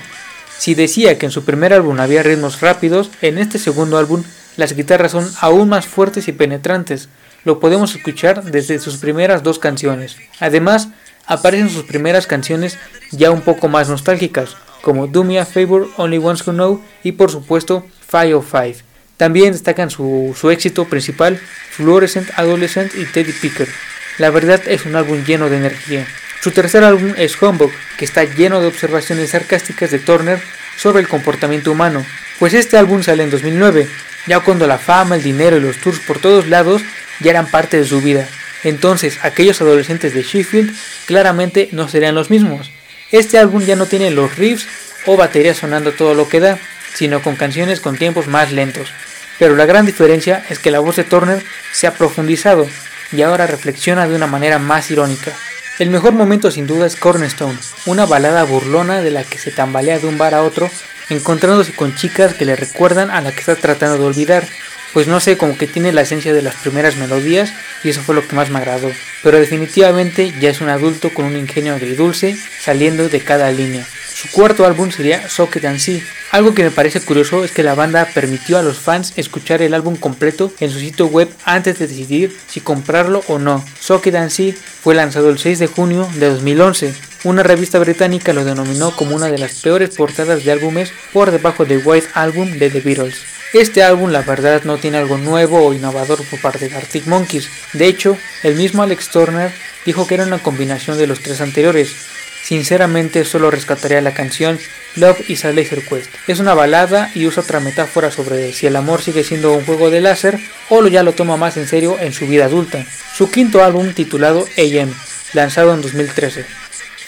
Si 0.58 0.76
decía 0.76 1.18
que 1.18 1.26
en 1.26 1.32
su 1.32 1.44
primer 1.44 1.74
álbum 1.74 2.00
había 2.00 2.24
ritmos 2.24 2.62
rápidos, 2.62 3.10
en 3.22 3.38
este 3.38 3.60
segundo 3.60 3.98
álbum 3.98 4.24
las 4.56 4.74
guitarras 4.74 5.12
son 5.12 5.30
aún 5.42 5.68
más 5.68 5.86
fuertes 5.86 6.28
y 6.28 6.32
penetrantes, 6.32 7.10
lo 7.46 7.60
podemos 7.60 7.96
escuchar 7.96 8.44
desde 8.44 8.80
sus 8.80 8.98
primeras 8.98 9.44
dos 9.44 9.60
canciones. 9.60 10.18
Además, 10.40 10.90
aparecen 11.26 11.70
sus 11.70 11.84
primeras 11.84 12.28
canciones 12.28 12.78
ya 13.12 13.32
un 13.32 13.42
poco 13.42 13.68
más 13.68 13.90
nostálgicas, 13.90 14.56
como 14.82 15.08
Do 15.08 15.24
Me 15.24 15.40
a 15.40 15.46
Favor, 15.46 15.90
Only 15.98 16.18
Ones 16.18 16.46
Who 16.48 16.54
Know 16.54 16.84
y 17.04 17.14
por 17.14 17.32
supuesto 17.32 17.86
Five 18.08 18.34
of 18.34 18.50
Five. 18.50 18.78
También 19.18 19.54
destacan 19.54 19.90
su, 19.90 20.36
su 20.40 20.50
éxito 20.52 20.86
principal, 20.86 21.40
Fluorescent 21.72 22.30
Adolescent 22.36 22.94
y 22.96 23.06
Teddy 23.06 23.32
Picker. 23.32 23.70
La 24.18 24.30
verdad 24.30 24.62
es 24.68 24.86
un 24.86 24.96
álbum 24.96 25.24
lleno 25.24 25.50
de 25.50 25.58
energía. 25.58 26.08
Su 26.42 26.52
tercer 26.52 26.84
álbum 26.84 27.14
es 27.18 27.42
Humbug, 27.42 27.72
que 27.98 28.06
está 28.06 28.26
lleno 28.26 28.60
de 28.60 28.68
observaciones 28.68 29.30
sarcásticas 29.30 29.92
de 29.92 30.00
Turner 30.00 30.42
sobre 30.78 31.02
el 31.02 31.08
comportamiento 31.08 31.72
humano, 31.72 32.06
pues 32.40 32.54
este 32.54 32.78
álbum 32.78 33.04
sale 33.04 33.24
en 33.24 33.32
2009, 33.32 33.88
ya 34.28 34.40
cuando 34.40 34.68
la 34.68 34.78
fama, 34.78 35.16
el 35.16 35.24
dinero 35.24 35.58
y 35.58 35.62
los 35.62 35.78
tours 35.78 36.00
por 36.00 36.20
todos 36.20 36.48
lados 36.48 36.82
ya 37.20 37.32
eran 37.32 37.48
parte 37.48 37.78
de 37.78 37.86
su 37.86 38.02
vida. 38.02 38.28
Entonces, 38.64 39.20
aquellos 39.24 39.62
adolescentes 39.62 40.14
de 40.14 40.24
Sheffield 40.24 40.76
claramente 41.06 41.70
no 41.72 41.88
serían 41.88 42.16
los 42.16 42.30
mismos. 42.30 42.72
Este 43.12 43.38
álbum 43.38 43.64
ya 43.64 43.76
no 43.76 43.86
tiene 43.86 44.12
los 44.12 44.38
riffs 44.38 44.68
o 45.06 45.18
baterías 45.18 45.58
sonando 45.58 45.92
todo 45.92 46.14
lo 46.14 46.28
que 46.30 46.40
da, 46.40 46.58
sino 46.94 47.22
con 47.22 47.36
canciones 47.36 47.80
con 47.80 47.98
tiempos 47.98 48.28
más 48.28 48.52
lentos. 48.52 48.90
Pero 49.38 49.56
la 49.56 49.66
gran 49.66 49.86
diferencia 49.86 50.46
es 50.50 50.60
que 50.60 50.72
la 50.72 50.80
voz 50.80 50.96
de 50.96 51.04
Turner 51.04 51.44
se 51.72 51.88
ha 51.88 51.94
profundizado 51.94 52.68
y 53.12 53.22
ahora 53.22 53.48
reflexiona 53.48 54.08
de 54.08 54.16
una 54.16 54.28
manera 54.28 54.60
más 54.60 54.90
irónica. 54.92 55.34
El 55.80 55.90
mejor 55.90 56.14
momento 56.14 56.52
sin 56.52 56.68
duda 56.68 56.86
es 56.86 56.96
Cornerstone, 56.96 57.58
una 57.88 58.06
balada 58.06 58.44
burlona 58.44 59.02
de 59.02 59.10
la 59.10 59.24
que 59.24 59.40
se 59.40 59.50
tambalea 59.50 59.98
de 59.98 60.06
un 60.06 60.20
bar 60.20 60.36
a 60.36 60.44
otro, 60.44 60.70
encontrándose 61.10 61.74
con 61.74 61.96
chicas 61.96 62.36
que 62.36 62.46
le 62.46 62.56
recuerdan 62.56 63.10
a 63.10 63.22
la 63.22 63.32
que 63.32 63.40
está 63.40 63.56
tratando 63.56 63.98
de 63.98 64.06
olvidar, 64.06 64.48
pues 64.94 65.08
no 65.08 65.20
sé, 65.20 65.38
como 65.38 65.58
que 65.58 65.68
tiene 65.68 65.92
la 65.92 66.02
esencia 66.02 66.34
de 66.34 66.42
las 66.42 66.56
primeras 66.56 66.96
melodías 66.96 67.52
y 67.84 67.90
eso 67.90 68.02
fue 68.02 68.16
lo 68.16 68.28
que 68.28 68.36
más 68.36 68.50
me 68.50 68.60
agradó. 68.60 68.92
Pero 69.24 69.40
definitivamente 69.40 70.34
ya 70.40 70.50
es 70.50 70.62
un 70.62 70.70
adulto 70.70 71.14
con 71.14 71.26
un 71.26 71.36
ingenio 71.36 71.74
agridulce 71.74 72.38
saliendo 72.62 73.10
de 73.10 73.20
cada 73.22 73.52
línea. 73.52 73.86
Su 74.14 74.30
cuarto 74.30 74.66
álbum 74.66 74.92
sería 74.92 75.28
Socket 75.28 75.66
and 75.66 75.80
See. 75.80 76.04
Algo 76.32 76.54
que 76.54 76.64
me 76.64 76.72
parece 76.72 77.02
curioso 77.02 77.44
es 77.44 77.52
que 77.52 77.64
la 77.64 77.76
banda 77.76 78.08
permitió 78.14 78.58
a 78.58 78.62
los 78.62 78.78
fans 78.78 79.14
escuchar 79.18 79.62
el 79.62 79.74
álbum 79.74 79.96
completo 79.96 80.54
en 80.60 80.70
su 80.70 80.80
sitio 80.80 81.08
web 81.08 81.30
antes 81.44 81.80
de 81.80 81.88
decidir 81.88 82.38
si 82.48 82.62
comprarlo 82.62 83.24
o 83.28 83.40
no. 83.40 83.66
Socket 83.80 84.16
and 84.16 84.30
See 84.30 84.54
fue 84.54 84.96
lanzado 84.96 85.30
el 85.30 85.40
6 85.40 85.60
de 85.60 85.68
junio 85.68 86.08
de 86.16 86.30
2011. 86.30 86.94
Una 87.26 87.44
revista 87.44 87.80
británica 87.80 88.34
lo 88.34 88.46
denominó 88.46 88.96
como 88.96 89.16
una 89.16 89.28
de 89.28 89.38
las 89.38 89.62
peores 89.62 89.96
portadas 89.96 90.46
de 90.46 90.52
álbumes 90.52 90.92
por 91.12 91.32
debajo 91.32 91.66
de 91.66 91.78
White 91.78 92.08
Album 92.14 92.52
de 92.60 92.70
The 92.70 92.82
Beatles. 92.82 93.33
Este 93.54 93.84
álbum 93.84 94.10
la 94.10 94.24
verdad 94.24 94.64
no 94.64 94.80
tiene 94.80 94.98
algo 94.98 95.20
nuevo 95.20 95.64
o 95.64 95.76
innovador 95.76 96.26
por 96.26 96.42
parte 96.42 96.68
de 96.68 96.76
Arctic 96.76 97.06
Monkeys. 97.06 97.50
De 97.74 97.86
hecho, 97.86 98.18
el 98.42 98.56
mismo 98.56 98.82
Alex 98.82 99.10
Turner 99.10 99.52
dijo 99.86 100.08
que 100.08 100.16
era 100.16 100.26
una 100.26 100.40
combinación 100.40 100.98
de 100.98 101.06
los 101.06 101.20
tres 101.20 101.40
anteriores. 101.40 101.94
Sinceramente 102.42 103.24
solo 103.26 103.52
rescataría 103.52 104.02
la 104.02 104.16
canción 104.16 104.58
Love 104.96 105.30
is 105.30 105.46
a 105.46 105.52
Laser 105.52 105.84
Quest. 105.84 106.10
Es 106.28 106.40
una 106.40 106.56
balada 106.56 107.12
y 107.14 107.28
usa 107.28 107.44
otra 107.44 107.60
metáfora 107.60 108.10
sobre 108.10 108.54
si 108.54 108.66
el 108.66 108.76
amor 108.76 109.04
sigue 109.04 109.24
siendo 109.24 109.54
un 109.54 109.64
juego 109.64 109.92
de 109.92 110.02
láser 110.02 110.40
o 110.70 110.88
ya 110.88 111.04
lo 111.04 111.14
toma 111.14 111.38
más 111.38 111.56
en 111.56 111.68
serio 111.68 111.98
en 112.00 112.12
su 112.12 112.26
vida 112.26 112.46
adulta. 112.46 112.84
Su 113.16 113.30
quinto 113.30 113.64
álbum 113.64 113.94
titulado 113.94 114.48
AM, 114.58 114.92
lanzado 115.34 115.76
en 115.76 115.82
2013 115.82 116.64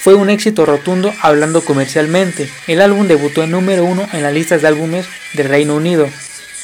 fue 0.06 0.14
un 0.14 0.30
éxito 0.30 0.68
rotundo 0.68 1.12
hablando 1.24 1.66
comercialmente. 1.66 2.48
El 2.68 2.80
álbum 2.82 3.08
debutó 3.08 3.42
en 3.42 3.50
número 3.50 3.84
uno 3.84 4.08
en 4.14 4.22
las 4.22 4.32
listas 4.32 4.62
de 4.62 4.68
álbumes 4.68 5.08
del 5.34 5.50
Reino 5.50 5.74
Unido, 5.74 6.08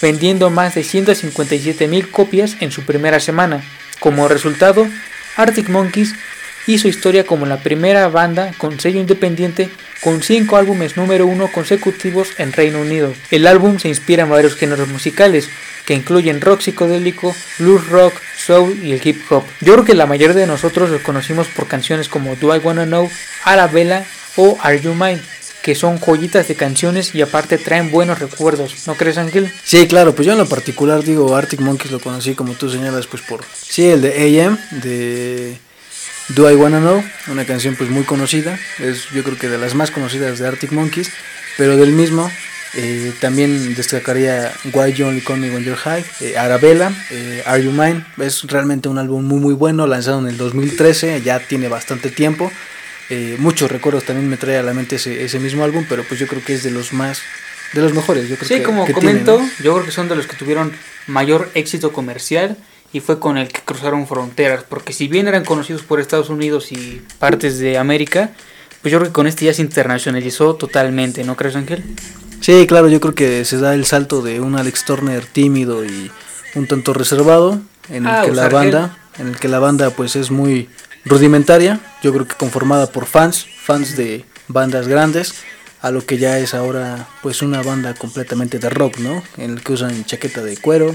vendiendo 0.01 0.49
más 0.49 0.75
de 0.75 0.81
157.000 0.81 2.09
copias 2.09 2.57
en 2.59 2.71
su 2.71 2.83
primera 2.83 3.19
semana. 3.19 3.63
Como 3.99 4.27
resultado, 4.27 4.87
Arctic 5.35 5.69
Monkeys 5.69 6.15
hizo 6.67 6.87
historia 6.87 7.25
como 7.25 7.45
la 7.45 7.57
primera 7.57 8.07
banda 8.07 8.51
con 8.57 8.79
sello 8.79 8.99
independiente 8.99 9.69
con 10.01 10.21
5 10.21 10.57
álbumes 10.57 10.97
número 10.97 11.27
1 11.27 11.51
consecutivos 11.51 12.29
en 12.37 12.53
Reino 12.53 12.81
Unido. 12.81 13.13
El 13.29 13.45
álbum 13.47 13.79
se 13.79 13.87
inspira 13.87 14.23
en 14.23 14.29
varios 14.29 14.55
géneros 14.55 14.87
musicales, 14.87 15.47
que 15.85 15.93
incluyen 15.93 16.41
rock 16.41 16.61
psicodélico, 16.61 17.35
blues 17.59 17.87
rock, 17.87 18.13
soul 18.37 18.79
y 18.83 18.93
el 18.93 19.01
hip 19.03 19.21
hop. 19.29 19.43
Yo 19.59 19.73
creo 19.73 19.85
que 19.85 19.93
la 19.93 20.07
mayoría 20.07 20.35
de 20.35 20.47
nosotros 20.47 20.89
los 20.89 21.01
conocimos 21.01 21.47
por 21.47 21.67
canciones 21.67 22.09
como 22.09 22.35
Do 22.35 22.55
I 22.55 22.59
Wanna 22.59 22.85
Know, 22.85 23.09
Arabella 23.43 24.03
o 24.37 24.57
Are 24.61 24.79
You 24.79 24.93
Mine 24.93 25.21
que 25.63 25.75
son 25.75 25.99
joyitas 25.99 26.47
de 26.47 26.55
canciones 26.55 27.13
y 27.13 27.21
aparte 27.21 27.57
traen 27.57 27.91
buenos 27.91 28.19
recuerdos, 28.19 28.87
¿no 28.87 28.95
crees 28.95 29.17
Ángel? 29.17 29.51
Sí, 29.63 29.87
claro, 29.87 30.15
pues 30.15 30.25
yo 30.25 30.33
en 30.33 30.39
lo 30.39 30.47
particular 30.47 31.03
digo 31.03 31.35
Arctic 31.35 31.59
Monkeys 31.61 31.91
lo 31.91 31.99
conocí 31.99 32.33
como 32.33 32.53
tú 32.53 32.69
señalas 32.69 33.07
pues 33.07 33.21
por 33.21 33.41
sí 33.53 33.85
el 33.85 34.01
de 34.01 34.41
AM 34.41 34.57
de 34.81 35.57
Do 36.29 36.49
I 36.49 36.55
Wanna 36.55 36.79
Know, 36.79 37.03
una 37.27 37.45
canción 37.45 37.75
pues 37.75 37.89
muy 37.89 38.03
conocida, 38.03 38.59
es 38.79 39.09
yo 39.09 39.23
creo 39.23 39.37
que 39.37 39.49
de 39.49 39.57
las 39.57 39.75
más 39.75 39.91
conocidas 39.91 40.39
de 40.39 40.47
Arctic 40.47 40.71
Monkeys, 40.71 41.11
pero 41.57 41.77
del 41.77 41.91
mismo 41.91 42.31
eh, 42.73 43.11
también 43.19 43.75
destacaría 43.75 44.53
Why 44.73 44.93
You 44.93 45.07
Only 45.07 45.21
Call 45.21 45.39
Me 45.39 45.49
When 45.51 45.63
You're 45.63 45.77
High, 45.77 46.05
eh, 46.21 46.37
Arabella, 46.37 46.91
eh, 47.09 47.43
Are 47.45 47.61
You 47.61 47.71
Mine, 47.71 48.05
es 48.17 48.43
realmente 48.43 48.87
un 48.87 48.97
álbum 48.97 49.25
muy 49.25 49.39
muy 49.39 49.53
bueno, 49.53 49.85
lanzado 49.87 50.19
en 50.19 50.27
el 50.27 50.37
2013, 50.37 51.21
ya 51.21 51.39
tiene 51.39 51.67
bastante 51.67 52.09
tiempo, 52.09 52.49
eh, 53.13 53.35
muchos 53.39 53.69
recuerdos 53.69 54.05
también 54.05 54.29
me 54.29 54.37
trae 54.37 54.57
a 54.57 54.63
la 54.63 54.73
mente 54.73 54.95
ese, 54.95 55.25
ese, 55.25 55.37
mismo 55.37 55.65
álbum, 55.65 55.85
pero 55.89 56.05
pues 56.05 56.17
yo 56.17 56.27
creo 56.27 56.41
que 56.41 56.53
es 56.53 56.63
de 56.63 56.71
los 56.71 56.93
más, 56.93 57.21
de 57.73 57.81
los 57.81 57.93
mejores. 57.93 58.29
Yo 58.29 58.37
creo 58.37 58.47
sí, 58.47 58.63
como 58.63 58.89
comento, 58.89 59.41
yo 59.61 59.73
creo 59.73 59.85
que 59.85 59.91
son 59.91 60.07
de 60.07 60.15
los 60.15 60.27
que 60.27 60.37
tuvieron 60.37 60.71
mayor 61.07 61.51
éxito 61.53 61.91
comercial 61.91 62.55
y 62.93 63.01
fue 63.01 63.19
con 63.19 63.37
el 63.37 63.49
que 63.49 63.59
cruzaron 63.65 64.07
fronteras, 64.07 64.63
porque 64.63 64.93
si 64.93 65.09
bien 65.09 65.27
eran 65.27 65.43
conocidos 65.43 65.81
por 65.83 65.99
Estados 65.99 66.29
Unidos 66.29 66.71
y 66.71 67.01
partes 67.19 67.59
de 67.59 67.77
América, 67.77 68.31
pues 68.81 68.93
yo 68.93 68.99
creo 68.99 69.09
que 69.09 69.13
con 69.13 69.27
este 69.27 69.43
ya 69.43 69.53
se 69.53 69.61
internacionalizó 69.61 70.55
totalmente, 70.55 71.25
¿no 71.25 71.35
crees 71.35 71.57
Ángel? 71.57 71.83
Sí, 72.39 72.65
claro, 72.65 72.87
yo 72.87 73.01
creo 73.01 73.13
que 73.13 73.43
se 73.43 73.57
da 73.57 73.73
el 73.73 73.83
salto 73.83 74.21
de 74.21 74.39
un 74.39 74.57
Alex 74.57 74.85
Turner 74.85 75.25
tímido 75.25 75.83
y 75.83 76.09
un 76.55 76.65
tanto 76.65 76.93
reservado, 76.93 77.59
en 77.89 78.05
el 78.05 78.11
ah, 78.11 78.21
que 78.23 78.31
la 78.31 78.47
banda, 78.47 78.97
en 79.19 79.27
el 79.27 79.35
que 79.37 79.49
la 79.49 79.59
banda 79.59 79.89
pues 79.89 80.15
es 80.15 80.31
muy 80.31 80.69
rudimentaria, 81.05 81.79
yo 82.03 82.13
creo 82.13 82.27
que 82.27 82.35
conformada 82.35 82.87
por 82.87 83.05
fans, 83.05 83.45
fans 83.63 83.95
de 83.97 84.25
bandas 84.47 84.87
grandes, 84.87 85.33
a 85.81 85.91
lo 85.91 86.05
que 86.05 86.17
ya 86.17 86.37
es 86.39 86.53
ahora 86.53 87.07
pues 87.21 87.41
una 87.41 87.63
banda 87.63 87.93
completamente 87.93 88.59
de 88.59 88.69
rock, 88.69 88.99
¿no? 88.99 89.23
En 89.37 89.51
el 89.51 89.63
que 89.63 89.73
usan 89.73 90.05
chaqueta 90.05 90.43
de 90.43 90.57
cuero, 90.57 90.93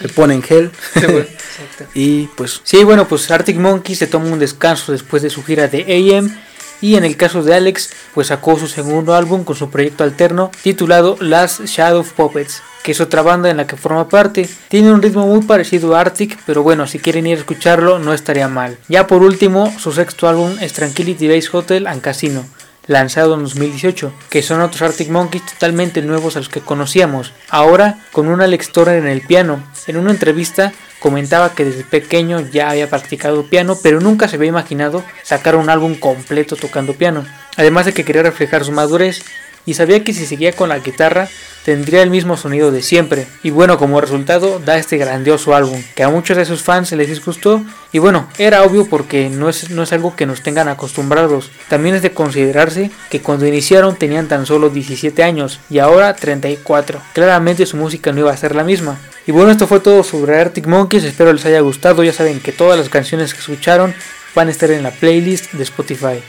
le 0.00 0.08
ponen 0.10 0.42
gel. 0.42 0.70
y 1.94 2.26
pues 2.28 2.60
Sí, 2.64 2.84
bueno, 2.84 3.08
pues 3.08 3.30
Arctic 3.30 3.56
Monkey 3.56 3.94
se 3.94 4.06
toma 4.06 4.26
un 4.26 4.38
descanso 4.38 4.92
después 4.92 5.22
de 5.22 5.30
su 5.30 5.42
gira 5.42 5.68
de 5.68 6.16
AM 6.16 6.36
y 6.80 6.96
en 6.96 7.04
el 7.04 7.16
caso 7.16 7.42
de 7.42 7.54
Alex, 7.54 7.90
pues 8.14 8.28
sacó 8.28 8.58
su 8.58 8.68
segundo 8.68 9.14
álbum 9.14 9.44
con 9.44 9.56
su 9.56 9.70
proyecto 9.70 10.04
alterno 10.04 10.50
titulado 10.62 11.16
Last 11.20 11.64
Shadow 11.64 12.04
Puppets 12.04 12.62
que 12.86 12.92
es 12.92 13.00
otra 13.00 13.22
banda 13.22 13.50
en 13.50 13.56
la 13.56 13.66
que 13.66 13.76
forma 13.76 14.08
parte. 14.08 14.48
Tiene 14.68 14.92
un 14.92 15.02
ritmo 15.02 15.26
muy 15.26 15.42
parecido 15.42 15.96
a 15.96 16.00
Arctic, 16.02 16.38
pero 16.46 16.62
bueno, 16.62 16.86
si 16.86 17.00
quieren 17.00 17.26
ir 17.26 17.36
a 17.36 17.40
escucharlo 17.40 17.98
no 17.98 18.14
estaría 18.14 18.46
mal. 18.46 18.78
Ya 18.86 19.08
por 19.08 19.24
último, 19.24 19.76
su 19.76 19.90
sexto 19.90 20.28
álbum 20.28 20.56
es 20.60 20.72
Tranquility 20.72 21.26
Base 21.26 21.48
Hotel 21.52 21.88
and 21.88 22.00
Casino, 22.00 22.46
lanzado 22.86 23.34
en 23.34 23.42
2018, 23.42 24.12
que 24.30 24.40
son 24.40 24.60
otros 24.60 24.82
Arctic 24.82 25.08
Monkeys 25.08 25.44
totalmente 25.46 26.00
nuevos 26.00 26.36
a 26.36 26.38
los 26.38 26.48
que 26.48 26.60
conocíamos, 26.60 27.32
ahora 27.48 27.98
con 28.12 28.28
un 28.28 28.40
Alex 28.40 28.70
Turner 28.70 28.98
en 28.98 29.08
el 29.08 29.22
piano. 29.22 29.64
En 29.88 29.96
una 29.96 30.12
entrevista 30.12 30.72
comentaba 31.06 31.54
que 31.54 31.64
desde 31.64 31.84
pequeño 31.84 32.40
ya 32.50 32.68
había 32.68 32.90
practicado 32.90 33.44
piano, 33.44 33.78
pero 33.80 34.00
nunca 34.00 34.26
se 34.26 34.34
había 34.34 34.48
imaginado 34.48 35.04
sacar 35.22 35.54
un 35.54 35.70
álbum 35.70 35.94
completo 35.94 36.56
tocando 36.56 36.94
piano. 36.94 37.24
Además 37.56 37.86
de 37.86 37.94
que 37.94 38.04
quería 38.04 38.24
reflejar 38.24 38.64
su 38.64 38.72
madurez 38.72 39.22
y 39.66 39.74
sabía 39.74 40.02
que 40.02 40.12
si 40.12 40.26
seguía 40.26 40.50
con 40.50 40.68
la 40.68 40.80
guitarra 40.80 41.28
tendría 41.66 42.04
el 42.04 42.10
mismo 42.10 42.36
sonido 42.36 42.70
de 42.70 42.80
siempre. 42.80 43.26
Y 43.42 43.50
bueno, 43.50 43.76
como 43.76 44.00
resultado 44.00 44.60
da 44.64 44.78
este 44.78 44.98
grandioso 44.98 45.52
álbum, 45.52 45.82
que 45.96 46.04
a 46.04 46.08
muchos 46.08 46.36
de 46.36 46.44
sus 46.44 46.62
fans 46.62 46.92
les 46.92 47.08
disgustó. 47.08 47.60
Y 47.90 47.98
bueno, 47.98 48.28
era 48.38 48.62
obvio 48.62 48.86
porque 48.86 49.28
no 49.30 49.48
es, 49.48 49.70
no 49.70 49.82
es 49.82 49.92
algo 49.92 50.14
que 50.14 50.26
nos 50.26 50.42
tengan 50.42 50.68
acostumbrados. 50.68 51.50
También 51.68 51.96
es 51.96 52.02
de 52.02 52.12
considerarse 52.12 52.92
que 53.10 53.20
cuando 53.20 53.48
iniciaron 53.48 53.96
tenían 53.96 54.28
tan 54.28 54.46
solo 54.46 54.70
17 54.70 55.24
años 55.24 55.58
y 55.68 55.80
ahora 55.80 56.14
34. 56.14 57.00
Claramente 57.12 57.66
su 57.66 57.76
música 57.76 58.12
no 58.12 58.20
iba 58.20 58.30
a 58.30 58.36
ser 58.36 58.54
la 58.54 58.62
misma. 58.62 58.96
Y 59.26 59.32
bueno, 59.32 59.50
esto 59.50 59.66
fue 59.66 59.80
todo 59.80 60.04
sobre 60.04 60.40
Arctic 60.40 60.68
Monkeys, 60.68 61.02
espero 61.02 61.32
les 61.32 61.46
haya 61.46 61.58
gustado. 61.62 62.04
Ya 62.04 62.12
saben 62.12 62.38
que 62.38 62.52
todas 62.52 62.78
las 62.78 62.88
canciones 62.88 63.34
que 63.34 63.40
escucharon 63.40 63.92
van 64.36 64.46
a 64.46 64.52
estar 64.52 64.70
en 64.70 64.84
la 64.84 64.92
playlist 64.92 65.52
de 65.52 65.64
Spotify. 65.64 66.22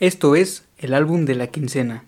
Esto 0.00 0.36
es 0.36 0.62
el 0.78 0.94
álbum 0.94 1.24
de 1.24 1.34
la 1.34 1.48
quincena. 1.48 2.04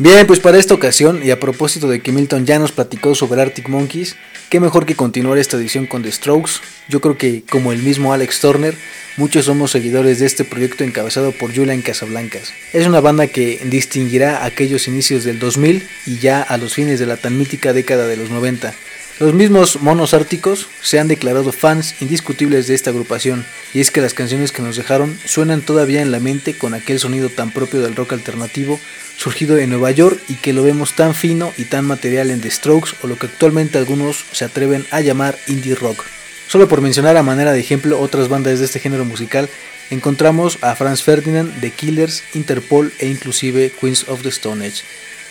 Bien, 0.00 0.26
pues 0.26 0.40
para 0.40 0.58
esta 0.58 0.74
ocasión, 0.74 1.20
y 1.24 1.30
a 1.30 1.38
propósito 1.38 1.88
de 1.88 2.00
que 2.00 2.10
Milton 2.10 2.46
ya 2.46 2.58
nos 2.58 2.72
platicó 2.72 3.14
sobre 3.14 3.42
Arctic 3.42 3.68
Monkeys, 3.68 4.16
qué 4.50 4.58
mejor 4.58 4.86
que 4.86 4.96
continuar 4.96 5.38
esta 5.38 5.56
edición 5.56 5.86
con 5.86 6.02
The 6.02 6.10
Strokes. 6.10 6.52
Yo 6.88 7.00
creo 7.00 7.16
que, 7.16 7.42
como 7.48 7.72
el 7.72 7.82
mismo 7.82 8.12
Alex 8.12 8.40
Turner, 8.40 8.76
muchos 9.16 9.44
somos 9.44 9.70
seguidores 9.70 10.18
de 10.18 10.26
este 10.26 10.44
proyecto 10.44 10.82
encabezado 10.82 11.30
por 11.32 11.54
Julian 11.54 11.82
Casablancas. 11.82 12.52
Es 12.72 12.86
una 12.86 13.00
banda 13.00 13.28
que 13.28 13.60
distinguirá 13.64 14.44
aquellos 14.44 14.88
inicios 14.88 15.22
del 15.24 15.38
2000 15.38 15.86
y 16.06 16.18
ya 16.18 16.42
a 16.42 16.56
los 16.58 16.74
fines 16.74 16.98
de 16.98 17.06
la 17.06 17.16
tan 17.16 17.36
mítica 17.36 17.72
década 17.72 18.06
de 18.06 18.16
los 18.16 18.30
90. 18.30 18.74
Los 19.20 19.34
mismos 19.34 19.82
monos 19.82 20.14
árticos 20.14 20.68
se 20.80 21.00
han 21.00 21.08
declarado 21.08 21.50
fans 21.50 22.00
indiscutibles 22.00 22.68
de 22.68 22.76
esta 22.76 22.90
agrupación, 22.90 23.44
y 23.74 23.80
es 23.80 23.90
que 23.90 24.00
las 24.00 24.14
canciones 24.14 24.52
que 24.52 24.62
nos 24.62 24.76
dejaron 24.76 25.18
suenan 25.24 25.60
todavía 25.60 26.02
en 26.02 26.12
la 26.12 26.20
mente 26.20 26.54
con 26.54 26.72
aquel 26.72 27.00
sonido 27.00 27.28
tan 27.28 27.50
propio 27.50 27.80
del 27.80 27.96
rock 27.96 28.12
alternativo 28.12 28.78
surgido 29.16 29.58
en 29.58 29.70
Nueva 29.70 29.90
York 29.90 30.20
y 30.28 30.34
que 30.34 30.52
lo 30.52 30.62
vemos 30.62 30.94
tan 30.94 31.16
fino 31.16 31.52
y 31.56 31.64
tan 31.64 31.84
material 31.84 32.30
en 32.30 32.40
The 32.40 32.48
Strokes 32.48 32.92
o 33.02 33.08
lo 33.08 33.18
que 33.18 33.26
actualmente 33.26 33.76
algunos 33.76 34.24
se 34.30 34.44
atreven 34.44 34.86
a 34.92 35.00
llamar 35.00 35.36
indie 35.48 35.74
rock. 35.74 36.04
Solo 36.46 36.68
por 36.68 36.80
mencionar 36.80 37.16
a 37.16 37.24
manera 37.24 37.52
de 37.52 37.58
ejemplo 37.58 37.98
otras 37.98 38.28
bandas 38.28 38.60
de 38.60 38.66
este 38.66 38.78
género 38.78 39.04
musical, 39.04 39.48
encontramos 39.90 40.58
a 40.60 40.76
Franz 40.76 41.02
Ferdinand, 41.02 41.60
The 41.60 41.72
Killers, 41.72 42.22
Interpol 42.34 42.92
e 43.00 43.08
inclusive 43.08 43.72
Queens 43.80 44.08
of 44.08 44.22
the 44.22 44.28
Stone 44.28 44.64
Age, 44.64 44.84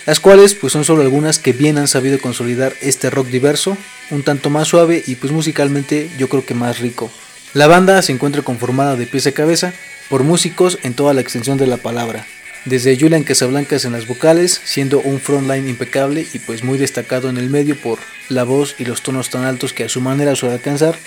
las 0.07 0.21
cuales 0.21 0.55
pues 0.55 0.71
son 0.71 0.85
solo 0.85 1.03
algunas 1.03 1.37
que 1.37 1.51
bien 1.51 1.77
han 1.77 1.89
sabido 1.89 2.17
consolidar 2.19 2.73
este 2.81 3.09
rock 3.09 3.27
diverso, 3.27 3.77
un 4.09 4.23
tanto 4.23 4.49
más 4.49 4.69
suave 4.69 5.03
y 5.05 5.15
pues 5.15 5.33
musicalmente 5.33 6.09
yo 6.17 6.29
creo 6.29 6.45
que 6.45 6.53
más 6.53 6.79
rico. 6.79 7.11
La 7.53 7.67
banda 7.67 8.01
se 8.01 8.13
encuentra 8.13 8.41
conformada 8.41 8.95
de 8.95 9.05
pies 9.05 9.27
a 9.27 9.33
cabeza 9.33 9.73
por 10.09 10.23
músicos 10.23 10.79
en 10.83 10.93
toda 10.93 11.13
la 11.13 11.19
extensión 11.19 11.57
de 11.57 11.67
la 11.67 11.75
palabra, 11.75 12.25
desde 12.63 12.97
Julian 12.97 13.23
Casablancas 13.23 13.83
en 13.83 13.91
las 13.91 14.07
vocales, 14.07 14.61
siendo 14.63 15.01
un 15.01 15.19
frontline 15.19 15.67
impecable 15.67 16.25
y 16.33 16.39
pues 16.39 16.63
muy 16.63 16.77
destacado 16.77 17.29
en 17.29 17.37
el 17.37 17.49
medio 17.49 17.75
por 17.75 17.99
la 18.29 18.45
voz 18.45 18.75
y 18.79 18.85
los 18.85 19.01
tonos 19.01 19.29
tan 19.29 19.43
altos 19.43 19.73
que 19.73 19.83
a 19.83 19.89
su 19.89 19.99
manera 19.99 20.37
suele 20.37 20.55
alcanzar. 20.55 20.97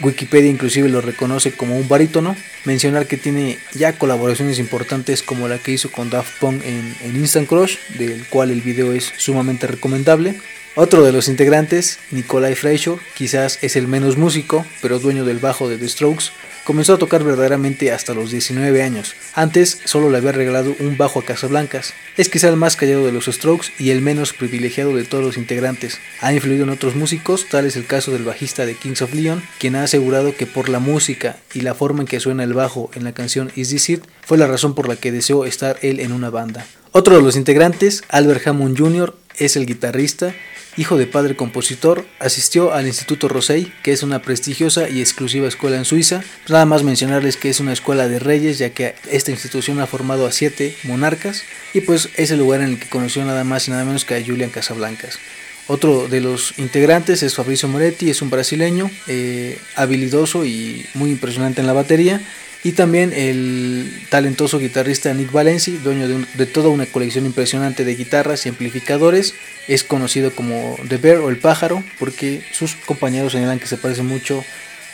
Wikipedia 0.00 0.50
inclusive 0.50 0.88
lo 0.88 1.00
reconoce 1.00 1.52
como 1.52 1.76
un 1.76 1.88
barítono. 1.88 2.36
Mencionar 2.64 3.06
que 3.06 3.16
tiene 3.16 3.58
ya 3.74 3.92
colaboraciones 3.98 4.58
importantes 4.58 5.22
como 5.22 5.48
la 5.48 5.58
que 5.58 5.72
hizo 5.72 5.90
con 5.90 6.10
Daft 6.10 6.38
Punk 6.40 6.62
en, 6.64 7.16
Instant 7.16 7.48
Crush, 7.48 7.76
del 7.98 8.26
cual 8.26 8.50
el 8.50 8.60
video 8.60 8.92
es 8.92 9.12
sumamente 9.16 9.66
recomendable. 9.66 10.34
Otro 10.76 11.04
de 11.04 11.12
los 11.12 11.28
integrantes, 11.28 12.00
Nikolai 12.10 12.56
Freischer, 12.56 12.94
quizás 13.14 13.58
es 13.62 13.76
el 13.76 13.86
menos 13.86 14.16
músico, 14.16 14.66
pero 14.82 14.98
dueño 14.98 15.24
del 15.24 15.38
bajo 15.38 15.68
de 15.68 15.78
The 15.78 15.88
Strokes, 15.88 16.30
comenzó 16.64 16.94
a 16.94 16.98
tocar 16.98 17.22
verdaderamente 17.22 17.92
hasta 17.92 18.14
los 18.14 18.30
19 18.30 18.82
años. 18.82 19.14
Antes 19.34 19.80
solo 19.84 20.10
le 20.10 20.18
había 20.18 20.32
regalado 20.32 20.74
un 20.80 20.96
bajo 20.96 21.20
a 21.20 21.24
Casablancas. 21.24 21.92
Es 22.16 22.28
quizá 22.28 22.48
el 22.48 22.56
más 22.56 22.76
callado 22.76 23.06
de 23.06 23.12
los 23.12 23.26
Strokes 23.26 23.68
y 23.78 23.90
el 23.90 24.00
menos 24.00 24.32
privilegiado 24.32 24.94
de 24.96 25.04
todos 25.04 25.24
los 25.24 25.36
integrantes. 25.36 25.98
Ha 26.20 26.32
influido 26.32 26.64
en 26.64 26.70
otros 26.70 26.96
músicos, 26.96 27.46
tal 27.48 27.66
es 27.66 27.76
el 27.76 27.86
caso 27.86 28.10
del 28.10 28.24
bajista 28.24 28.66
de 28.66 28.74
Kings 28.74 29.02
of 29.02 29.14
Leon, 29.14 29.42
quien 29.58 29.76
ha 29.76 29.84
asegurado 29.84 30.34
que 30.36 30.46
por 30.46 30.68
la 30.68 30.78
música 30.78 31.36
y 31.52 31.60
la 31.60 31.74
forma 31.74 32.00
en 32.00 32.06
que 32.06 32.20
suena 32.20 32.44
el 32.44 32.54
bajo 32.54 32.90
en 32.94 33.04
la 33.04 33.12
canción 33.12 33.52
Is 33.54 33.68
This 33.68 33.90
It 33.90 34.04
fue 34.22 34.38
la 34.38 34.46
razón 34.46 34.74
por 34.74 34.88
la 34.88 34.96
que 34.96 35.12
deseó 35.12 35.44
estar 35.44 35.78
él 35.82 36.00
en 36.00 36.12
una 36.12 36.30
banda. 36.30 36.66
Otro 36.92 37.16
de 37.16 37.22
los 37.22 37.36
integrantes, 37.36 38.04
Albert 38.08 38.46
Hammond 38.46 38.78
Jr., 38.78 39.16
es 39.38 39.56
el 39.56 39.66
guitarrista 39.66 40.34
hijo 40.76 40.96
de 40.96 41.06
padre 41.06 41.36
compositor, 41.36 42.06
asistió 42.18 42.72
al 42.72 42.86
Instituto 42.86 43.28
Rosey, 43.28 43.72
que 43.82 43.92
es 43.92 44.02
una 44.02 44.22
prestigiosa 44.22 44.88
y 44.88 45.00
exclusiva 45.00 45.48
escuela 45.48 45.76
en 45.76 45.84
Suiza. 45.84 46.22
Pues 46.42 46.50
nada 46.50 46.66
más 46.66 46.82
mencionarles 46.82 47.36
que 47.36 47.50
es 47.50 47.60
una 47.60 47.72
escuela 47.72 48.08
de 48.08 48.18
reyes, 48.18 48.58
ya 48.58 48.70
que 48.70 48.94
esta 49.10 49.30
institución 49.30 49.80
ha 49.80 49.86
formado 49.86 50.26
a 50.26 50.32
siete 50.32 50.76
monarcas, 50.84 51.42
y 51.72 51.80
pues 51.80 52.08
es 52.16 52.30
el 52.30 52.38
lugar 52.38 52.60
en 52.60 52.70
el 52.70 52.78
que 52.78 52.88
conoció 52.88 53.24
nada 53.24 53.44
más 53.44 53.68
y 53.68 53.70
nada 53.70 53.84
menos 53.84 54.04
que 54.04 54.14
a 54.14 54.24
Julian 54.24 54.50
Casablancas. 54.50 55.18
Otro 55.66 56.08
de 56.08 56.20
los 56.20 56.58
integrantes 56.58 57.22
es 57.22 57.34
Fabrizio 57.34 57.68
Moretti, 57.68 58.10
es 58.10 58.20
un 58.20 58.28
brasileño, 58.28 58.90
eh, 59.06 59.58
habilidoso 59.76 60.44
y 60.44 60.84
muy 60.92 61.10
impresionante 61.10 61.62
en 61.62 61.66
la 61.66 61.72
batería. 61.72 62.20
Y 62.64 62.72
también 62.72 63.12
el 63.12 63.92
talentoso 64.08 64.58
guitarrista 64.58 65.12
Nick 65.12 65.30
Valenci, 65.30 65.76
dueño 65.76 66.08
de, 66.08 66.46
toda 66.46 66.70
una 66.70 66.86
colección 66.86 67.26
impresionante 67.26 67.84
de 67.84 67.94
guitarras 67.94 68.46
y 68.46 68.48
amplificadores, 68.48 69.34
es 69.68 69.84
conocido 69.84 70.34
como 70.34 70.78
The 70.88 70.96
Bear 70.96 71.18
o 71.18 71.28
el 71.28 71.36
pájaro, 71.36 71.84
porque 71.98 72.42
sus 72.52 72.74
compañeros 72.74 73.32
señalan 73.32 73.60
que 73.60 73.66
se 73.66 73.76
parece 73.76 74.02
mucho 74.02 74.42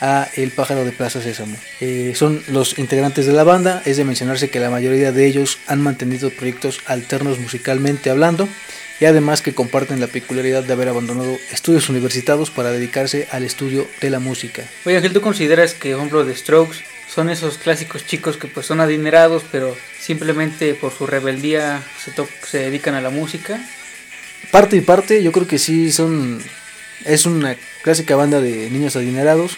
a 0.01 0.27
El 0.35 0.51
pájaro 0.51 0.83
de 0.83 0.91
Plaza 0.91 1.21
Sésamo. 1.21 1.55
Eh, 1.79 2.11
son 2.13 2.43
los 2.49 2.77
integrantes 2.77 3.25
de 3.25 3.31
la 3.31 3.45
banda, 3.45 3.81
es 3.85 3.95
de 3.95 4.03
mencionarse 4.03 4.49
que 4.49 4.59
la 4.59 4.69
mayoría 4.69 5.13
de 5.13 5.25
ellos 5.25 5.57
han 5.67 5.81
mantenido 5.81 6.29
proyectos 6.29 6.81
alternos 6.87 7.39
musicalmente 7.39 8.09
hablando 8.09 8.49
y 8.99 9.05
además 9.05 9.41
que 9.41 9.53
comparten 9.53 10.01
la 10.01 10.07
peculiaridad 10.07 10.63
de 10.63 10.73
haber 10.73 10.89
abandonado 10.89 11.37
estudios 11.53 11.87
universitarios 11.87 12.51
para 12.51 12.71
dedicarse 12.71 13.29
al 13.31 13.43
estudio 13.43 13.87
de 14.01 14.09
la 14.09 14.19
música. 14.19 14.63
Oye 14.85 14.97
Ángel, 14.97 15.13
¿tú 15.13 15.21
consideras 15.21 15.73
que, 15.73 15.91
por 15.91 15.99
ejemplo, 15.99 16.25
The 16.25 16.35
Strokes 16.35 16.79
son 17.13 17.29
esos 17.29 17.57
clásicos 17.57 18.05
chicos 18.05 18.37
que 18.37 18.47
pues 18.47 18.65
son 18.65 18.79
adinerados, 18.79 19.43
pero 19.51 19.75
simplemente 19.99 20.73
por 20.75 20.93
su 20.93 21.05
rebeldía 21.07 21.83
se, 22.03 22.13
se 22.45 22.59
dedican 22.59 22.95
a 22.95 23.01
la 23.01 23.09
música. 23.09 23.59
Parte 24.51 24.77
y 24.77 24.81
parte, 24.81 25.21
yo 25.21 25.31
creo 25.31 25.47
que 25.47 25.59
sí 25.59 25.91
son 25.91 26.41
es 27.05 27.25
una 27.25 27.55
clásica 27.83 28.15
banda 28.15 28.39
de 28.39 28.69
niños 28.69 28.95
adinerados, 28.95 29.57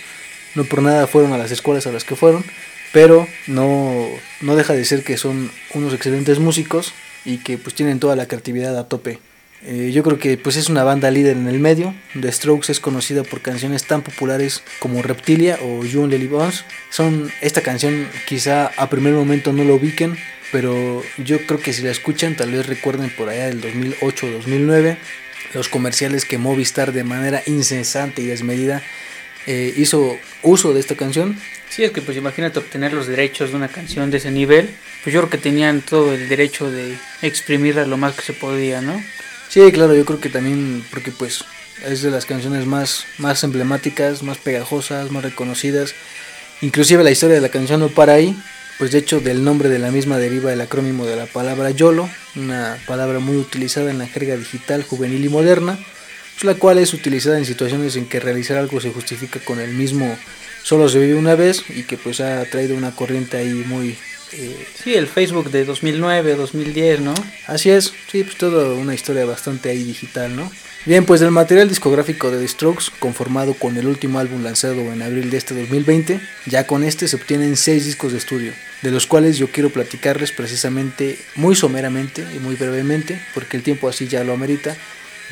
no 0.55 0.63
por 0.63 0.81
nada 0.81 1.07
fueron 1.07 1.33
a 1.33 1.37
las 1.37 1.51
escuelas 1.51 1.87
a 1.87 1.91
las 1.91 2.03
que 2.03 2.15
fueron, 2.15 2.43
pero 2.91 3.27
no, 3.47 4.07
no 4.41 4.55
deja 4.55 4.73
de 4.73 4.85
ser 4.85 5.03
que 5.03 5.17
son 5.17 5.51
unos 5.73 5.93
excelentes 5.93 6.39
músicos 6.39 6.93
y 7.25 7.37
que 7.39 7.57
pues 7.57 7.75
tienen 7.75 7.99
toda 7.99 8.15
la 8.15 8.27
creatividad 8.27 8.77
a 8.77 8.87
tope. 8.87 9.19
Eh, 9.65 9.91
yo 9.93 10.04
creo 10.04 10.19
que 10.19 10.38
pues 10.38 10.58
es 10.58 10.69
una 10.69 10.84
banda 10.84 11.10
líder 11.10 11.38
en 11.38 11.47
el 11.47 11.60
medio. 11.60 11.93
The 12.19 12.32
Strokes 12.32 12.71
es 12.71 12.80
conocida 12.80 13.23
por 13.23 13.41
canciones 13.41 13.86
tan 13.86 14.02
populares 14.02 14.63
como 14.80 15.02
Reptilia 15.02 15.58
o 15.62 15.86
You 15.86 16.04
Only 16.04 16.17
Live 16.17 16.36
Once. 16.36 16.63
Son 16.89 17.32
esta 17.41 17.62
canción 17.62 18.08
quizá 18.28 18.71
a 18.78 18.89
primer 18.89 19.13
momento 19.13 19.54
no 19.54 19.63
lo 19.63 19.76
ubiquen, 19.76 20.17
pero 20.52 21.02
yo 21.17 21.45
creo 21.45 21.60
que 21.62 21.71
si 21.71 21.82
la 21.82 21.91
escuchan 21.91 22.36
tal 22.36 22.52
vez 22.52 22.65
recuerden 22.67 23.10
por 23.10 23.30
allá 23.30 23.45
del 23.45 23.62
2008 23.62 24.26
o 24.26 24.30
2009 24.32 24.97
los 25.54 25.69
comerciales 25.69 26.26
que 26.26 26.38
Movistar 26.38 26.91
de 26.91 27.04
manera 27.04 27.41
incesante 27.45 28.21
y 28.21 28.26
desmedida 28.26 28.82
eh, 29.45 29.73
hizo 29.78 30.17
uso 30.41 30.73
de 30.73 30.80
esta 30.80 30.95
canción. 30.95 31.38
Sí, 31.69 31.84
es 31.84 31.91
que 31.91 32.02
pues 32.02 32.17
imagínate 32.17 32.60
obtener 32.60 32.93
los 32.93 33.08
derechos 33.08 33.52
de 33.52 33.56
una 33.56 33.67
canción 33.67 34.12
de 34.12 34.17
ese 34.17 34.32
nivel, 34.32 34.69
pues 35.04 35.13
yo 35.13 35.21
creo 35.21 35.30
que 35.30 35.38
tenían 35.38 35.82
todo 35.82 36.13
el 36.13 36.30
derecho 36.30 36.69
de 36.69 36.97
exprimirla 37.21 37.86
lo 37.86 37.97
más 37.97 38.15
que 38.15 38.21
se 38.21 38.34
podía, 38.34 38.82
¿no? 38.82 39.02
Sí, 39.53 39.71
claro, 39.71 39.93
yo 39.93 40.03
creo 40.03 40.19
que 40.19 40.29
también 40.29 40.83
porque 40.89 41.11
pues 41.11 41.43
es 41.85 42.01
de 42.01 42.09
las 42.09 42.25
canciones 42.25 42.65
más, 42.65 43.05
más 43.19 43.43
emblemáticas, 43.43 44.23
más 44.23 44.39
pegajosas, 44.39 45.11
más 45.11 45.21
reconocidas. 45.21 45.93
Inclusive 46.61 47.03
la 47.03 47.11
historia 47.11 47.35
de 47.35 47.41
la 47.41 47.49
canción 47.49 47.79
no 47.79 47.89
para 47.89 48.13
ahí, 48.13 48.35
pues 48.79 48.91
de 48.91 48.97
hecho 48.97 49.19
del 49.19 49.43
nombre 49.43 49.69
de 49.69 49.77
la 49.77 49.91
misma 49.91 50.17
deriva 50.17 50.51
el 50.51 50.59
acrónimo 50.59 51.05
de 51.05 51.17
la 51.17 51.27
palabra 51.27 51.69
YOLO, 51.69 52.09
una 52.35 52.79
palabra 52.87 53.19
muy 53.19 53.37
utilizada 53.37 53.91
en 53.91 53.99
la 53.99 54.07
jerga 54.07 54.35
digital 54.37 54.81
juvenil 54.81 55.23
y 55.23 55.29
moderna, 55.29 55.77
pues, 56.33 56.45
la 56.45 56.55
cual 56.55 56.79
es 56.79 56.91
utilizada 56.95 57.37
en 57.37 57.45
situaciones 57.45 57.95
en 57.95 58.07
que 58.07 58.19
realizar 58.19 58.57
algo 58.57 58.81
se 58.81 58.91
justifica 58.91 59.39
con 59.39 59.59
el 59.59 59.75
mismo 59.75 60.17
solo 60.63 60.89
se 60.89 60.97
vive 60.97 61.13
una 61.13 61.35
vez 61.35 61.63
y 61.69 61.83
que 61.83 61.97
pues 61.97 62.21
ha 62.21 62.43
traído 62.45 62.75
una 62.75 62.95
corriente 62.95 63.37
ahí 63.37 63.53
muy 63.67 63.99
sí, 64.84 64.96
el 64.96 65.08
Facebook 65.08 65.52
de 65.52 65.65
2009, 65.65 66.36
2010, 66.36 67.02
¿no? 67.02 67.13
Así 67.48 67.69
es, 67.69 67.93
sí, 68.12 68.24
pues 68.24 68.38
toda 68.38 68.74
una 68.74 68.93
historia 68.93 69.26
bastante 69.26 69.69
ahí 69.69 69.84
digital, 69.84 70.36
¿no? 70.36 70.52
Bien, 70.86 71.06
pues 71.06 71.22
el 71.22 71.32
material 71.32 71.69
discográfico 71.69 72.30
de 72.30 72.39
The 72.39 72.48
Strokes, 72.48 72.91
conformado 73.00 73.54
con 73.54 73.78
el 73.78 73.88
último 73.88 74.19
álbum 74.19 74.43
lanzado 74.43 74.82
en 74.91 75.02
abril 75.02 75.30
de 75.30 75.38
este 75.38 75.54
2020, 75.54 76.19
ya 76.46 76.67
con 76.67 76.84
este 76.84 77.08
se 77.08 77.15
obtienen 77.15 77.56
6 77.56 77.86
discos 77.86 78.12
de 78.12 78.17
estudio, 78.17 78.52
de 78.82 78.91
los 78.91 79.08
cuales 79.08 79.38
yo 79.38 79.50
quiero 79.50 79.69
platicarles 79.69 80.34
precisamente 80.34 81.17
muy 81.36 81.56
someramente 81.56 82.26
y 82.36 82.39
muy 82.39 82.56
brevemente, 82.56 83.22
porque 83.34 83.56
el 83.56 83.63
tiempo 83.63 83.88
así 83.88 84.10
ya 84.10 84.26
lo 84.26 84.34
amerita, 84.34 84.76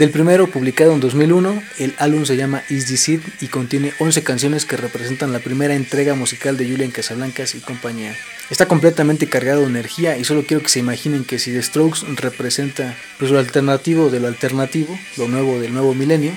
del 0.02 0.10
primero, 0.10 0.48
publicado 0.48 0.94
en 0.94 1.00
2001, 1.00 1.62
el 1.78 1.94
álbum 2.00 2.26
se 2.26 2.36
llama 2.36 2.64
Is 2.70 2.88
This 2.88 3.08
It 3.08 3.22
y 3.40 3.50
contiene 3.50 3.94
11 4.00 4.24
canciones 4.24 4.66
que 4.66 4.76
representan 4.76 5.32
la 5.32 5.38
primera 5.38 5.76
entrega 5.76 6.16
musical 6.16 6.58
de 6.58 6.68
Julian 6.68 6.90
Casablancas 6.90 7.54
y 7.54 7.60
compañía. 7.60 8.16
Está 8.50 8.66
completamente 8.66 9.30
cargado 9.30 9.62
de 9.62 9.68
energía 9.68 10.18
y 10.18 10.24
solo 10.24 10.44
quiero 10.44 10.64
que 10.64 10.70
se 10.70 10.80
imaginen 10.80 11.24
que 11.24 11.38
si 11.38 11.52
The 11.52 11.62
Strokes 11.62 12.00
representa 12.16 12.98
pues, 13.20 13.30
lo 13.30 13.38
alternativo 13.38 14.10
de 14.10 14.20
lo 14.20 14.28
alternativo, 14.28 14.98
lo 15.18 15.28
nuevo 15.28 15.60
del 15.60 15.72
nuevo 15.72 15.94
milenio, 15.94 16.36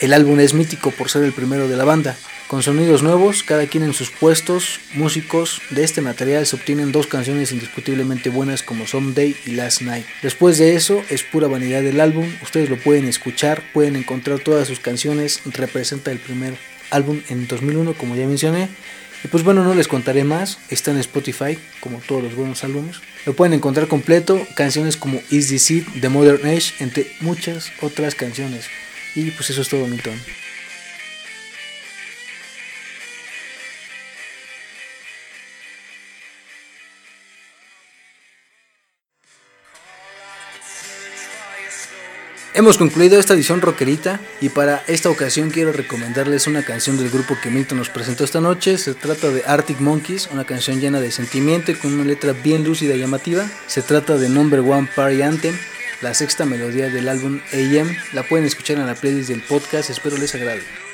el 0.00 0.12
álbum 0.12 0.40
es 0.40 0.52
mítico 0.52 0.90
por 0.90 1.08
ser 1.08 1.22
el 1.22 1.32
primero 1.32 1.68
de 1.68 1.76
la 1.76 1.84
banda. 1.84 2.16
Con 2.48 2.62
sonidos 2.62 3.02
nuevos, 3.02 3.42
cada 3.42 3.66
quien 3.66 3.82
en 3.82 3.92
sus 3.92 4.10
puestos, 4.10 4.78
músicos, 4.94 5.60
de 5.70 5.82
este 5.82 6.00
material 6.00 6.46
se 6.46 6.54
obtienen 6.54 6.92
dos 6.92 7.08
canciones 7.08 7.50
indiscutiblemente 7.50 8.30
buenas 8.30 8.62
como 8.62 8.86
Someday 8.86 9.34
y 9.46 9.50
Last 9.50 9.82
Night. 9.82 10.06
Después 10.22 10.56
de 10.58 10.76
eso, 10.76 11.02
es 11.10 11.24
pura 11.24 11.48
vanidad 11.48 11.82
del 11.82 12.00
álbum, 12.00 12.32
ustedes 12.44 12.70
lo 12.70 12.76
pueden 12.76 13.06
escuchar, 13.06 13.64
pueden 13.72 13.96
encontrar 13.96 14.38
todas 14.38 14.68
sus 14.68 14.78
canciones, 14.78 15.40
representa 15.44 16.12
el 16.12 16.20
primer 16.20 16.56
álbum 16.92 17.20
en 17.30 17.48
2001 17.48 17.94
como 17.94 18.14
ya 18.14 18.28
mencioné, 18.28 18.68
Y 19.24 19.28
pues 19.28 19.42
bueno, 19.42 19.64
no 19.64 19.74
les 19.74 19.88
contaré 19.88 20.22
más, 20.22 20.58
está 20.70 20.92
en 20.92 20.98
Spotify, 20.98 21.58
como 21.80 21.98
todos 21.98 22.22
los 22.22 22.36
buenos 22.36 22.62
álbumes. 22.62 22.98
Lo 23.24 23.34
pueden 23.34 23.54
encontrar 23.54 23.88
completo, 23.88 24.46
canciones 24.54 24.96
como 24.96 25.20
Is 25.30 25.48
the 25.48 25.58
Seed, 25.58 25.84
The 26.00 26.10
Modern 26.10 26.46
Age, 26.46 26.74
entre 26.78 27.10
muchas 27.18 27.72
otras 27.80 28.14
canciones. 28.14 28.66
Y 29.16 29.32
pues 29.32 29.50
eso 29.50 29.62
es 29.62 29.68
todo, 29.68 29.88
Milton. 29.88 30.45
Hemos 42.56 42.78
concluido 42.78 43.20
esta 43.20 43.34
edición 43.34 43.60
rockerita 43.60 44.18
y 44.40 44.48
para 44.48 44.82
esta 44.86 45.10
ocasión 45.10 45.50
quiero 45.50 45.72
recomendarles 45.72 46.46
una 46.46 46.64
canción 46.64 46.96
del 46.96 47.10
grupo 47.10 47.36
que 47.42 47.50
Milton 47.50 47.76
nos 47.76 47.90
presentó 47.90 48.24
esta 48.24 48.40
noche. 48.40 48.78
Se 48.78 48.94
trata 48.94 49.28
de 49.28 49.44
Arctic 49.44 49.78
Monkeys, 49.78 50.30
una 50.32 50.46
canción 50.46 50.80
llena 50.80 50.98
de 50.98 51.12
sentimiento 51.12 51.70
y 51.70 51.74
con 51.74 51.92
una 51.92 52.04
letra 52.04 52.32
bien 52.32 52.64
lúcida 52.64 52.94
y 52.94 53.00
llamativa. 53.00 53.46
Se 53.66 53.82
trata 53.82 54.16
de 54.16 54.30
Number 54.30 54.60
One 54.60 54.88
Party 54.96 55.20
Anthem, 55.20 55.54
la 56.00 56.14
sexta 56.14 56.46
melodía 56.46 56.88
del 56.88 57.10
álbum 57.10 57.40
AM. 57.52 57.94
La 58.14 58.22
pueden 58.22 58.46
escuchar 58.46 58.78
en 58.78 58.86
la 58.86 58.94
playlist 58.94 59.28
del 59.28 59.42
podcast, 59.42 59.90
espero 59.90 60.16
les 60.16 60.34
agrade. 60.34 60.85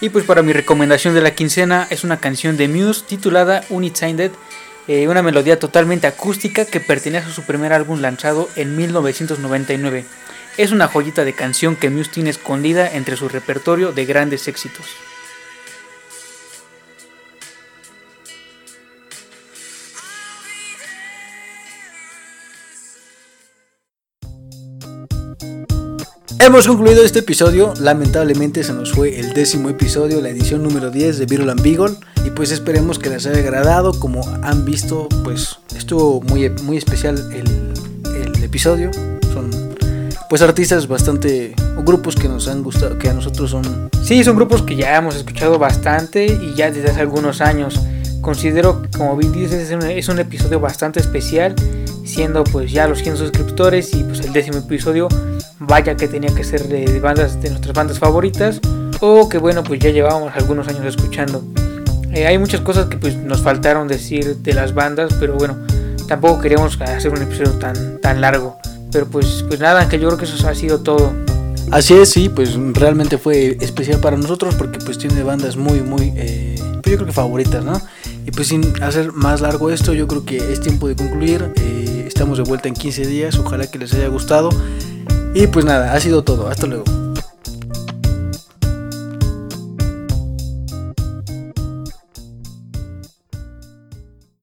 Y 0.00 0.08
pues 0.08 0.24
para 0.24 0.42
mi 0.42 0.52
recomendación 0.52 1.14
de 1.14 1.20
la 1.20 1.34
quincena 1.34 1.86
es 1.90 2.04
una 2.04 2.20
canción 2.20 2.56
de 2.56 2.68
Muse 2.68 3.04
titulada 3.06 3.64
Unintended, 3.68 4.32
eh, 4.88 5.08
una 5.08 5.22
melodía 5.22 5.58
totalmente 5.58 6.06
acústica 6.06 6.64
que 6.64 6.80
pertenece 6.80 7.28
a 7.28 7.34
su 7.34 7.42
primer 7.42 7.74
álbum 7.74 8.00
lanzado 8.00 8.48
en 8.56 8.76
1999. 8.76 10.06
Es 10.56 10.72
una 10.72 10.88
joyita 10.88 11.24
de 11.24 11.34
canción 11.34 11.76
que 11.76 11.90
Muse 11.90 12.10
tiene 12.10 12.30
escondida 12.30 12.90
entre 12.90 13.16
su 13.16 13.28
repertorio 13.28 13.92
de 13.92 14.06
grandes 14.06 14.48
éxitos. 14.48 14.86
Hemos 26.42 26.66
concluido 26.66 27.04
este 27.04 27.18
episodio, 27.18 27.74
lamentablemente 27.78 28.64
se 28.64 28.72
nos 28.72 28.92
fue 28.92 29.20
el 29.20 29.34
décimo 29.34 29.68
episodio, 29.68 30.22
la 30.22 30.30
edición 30.30 30.62
número 30.62 30.90
10 30.90 31.18
de 31.18 31.26
Viral 31.26 31.50
and 31.50 31.60
Beagle. 31.60 31.96
Y 32.24 32.30
pues 32.30 32.50
esperemos 32.50 32.98
que 32.98 33.10
les 33.10 33.26
haya 33.26 33.40
agradado, 33.40 33.92
como 34.00 34.26
han 34.42 34.64
visto 34.64 35.06
pues 35.22 35.58
estuvo 35.76 36.22
muy, 36.22 36.48
muy 36.62 36.78
especial 36.78 37.18
el, 37.34 38.42
episodio, 38.42 38.90
son 39.34 39.50
pues 40.30 40.40
artistas 40.40 40.88
bastante, 40.88 41.54
o 41.76 41.82
grupos 41.82 42.16
que 42.16 42.26
nos 42.26 42.48
han 42.48 42.62
gustado, 42.62 42.98
que 42.98 43.10
a 43.10 43.12
nosotros 43.12 43.50
son... 43.50 43.90
Sí, 44.02 44.24
son 44.24 44.34
grupos 44.34 44.62
que 44.62 44.76
ya 44.76 44.96
hemos 44.96 45.16
escuchado 45.16 45.58
bastante 45.58 46.24
y 46.24 46.54
ya 46.54 46.70
desde 46.70 46.90
hace 46.90 47.00
algunos 47.00 47.42
años. 47.42 47.78
Considero 48.22 48.80
que 48.80 48.88
como 48.96 49.14
bien 49.18 49.32
dices 49.32 49.70
es 49.70 49.84
es 49.84 50.08
un 50.08 50.18
episodio 50.18 50.58
bastante 50.58 51.00
especial, 51.00 51.54
siendo 52.04 52.44
pues 52.44 52.72
ya 52.72 52.86
los 52.86 53.02
100 53.02 53.16
suscriptores 53.16 53.94
y 53.94 54.04
pues 54.04 54.20
el 54.20 54.32
décimo 54.32 54.58
episodio 54.58 55.08
vaya 55.58 55.96
que 55.96 56.08
tenía 56.08 56.34
que 56.34 56.44
ser 56.44 56.68
de, 56.68 57.00
bandas 57.00 57.40
de 57.40 57.50
nuestras 57.50 57.74
bandas 57.74 57.98
favoritas 57.98 58.60
o 59.00 59.28
que 59.28 59.38
bueno 59.38 59.62
pues 59.62 59.80
ya 59.80 59.90
llevábamos 59.90 60.32
algunos 60.34 60.68
años 60.68 60.84
escuchando. 60.84 61.42
Eh, 62.12 62.26
hay 62.26 62.38
muchas 62.38 62.60
cosas 62.60 62.86
que 62.86 62.96
pues 62.96 63.16
nos 63.16 63.40
faltaron 63.40 63.86
decir 63.86 64.36
de 64.36 64.52
las 64.54 64.74
bandas 64.74 65.14
pero 65.20 65.34
bueno 65.34 65.58
tampoco 66.08 66.40
queríamos 66.40 66.80
hacer 66.80 67.12
un 67.12 67.22
episodio 67.22 67.52
tan 67.52 68.00
tan 68.00 68.20
largo. 68.20 68.58
Pero 68.92 69.06
pues 69.06 69.44
pues 69.46 69.60
nada 69.60 69.88
que 69.88 69.98
yo 69.98 70.08
creo 70.08 70.18
que 70.18 70.24
eso 70.24 70.48
ha 70.48 70.54
sido 70.54 70.80
todo. 70.80 71.12
Así 71.70 71.94
es 71.94 72.10
sí 72.10 72.28
pues 72.28 72.56
realmente 72.72 73.18
fue 73.18 73.56
especial 73.60 74.00
para 74.00 74.16
nosotros 74.16 74.54
porque 74.56 74.78
pues 74.78 74.98
tiene 74.98 75.22
bandas 75.22 75.56
muy 75.56 75.80
muy 75.80 76.12
eh, 76.16 76.56
yo 76.90 76.96
creo 76.96 77.06
que 77.06 77.12
favoritas 77.12 77.64
no 77.64 77.80
y 78.30 78.32
pues 78.32 78.46
sin 78.46 78.80
hacer 78.80 79.12
más 79.12 79.40
largo 79.40 79.70
esto 79.70 79.92
yo 79.92 80.06
creo 80.06 80.24
que 80.24 80.52
es 80.52 80.60
tiempo 80.60 80.86
de 80.86 80.94
concluir 80.94 81.52
eh, 81.56 82.04
estamos 82.06 82.38
de 82.38 82.44
vuelta 82.44 82.68
en 82.68 82.74
15 82.74 83.04
días 83.06 83.36
ojalá 83.38 83.66
que 83.66 83.78
les 83.78 83.92
haya 83.92 84.06
gustado 84.06 84.50
y 85.32 85.46
pues 85.46 85.64
nada, 85.64 85.92
ha 85.92 86.00
sido 86.00 86.22
todo. 86.22 86.48
Hasta 86.48 86.66
luego. 86.66 87.09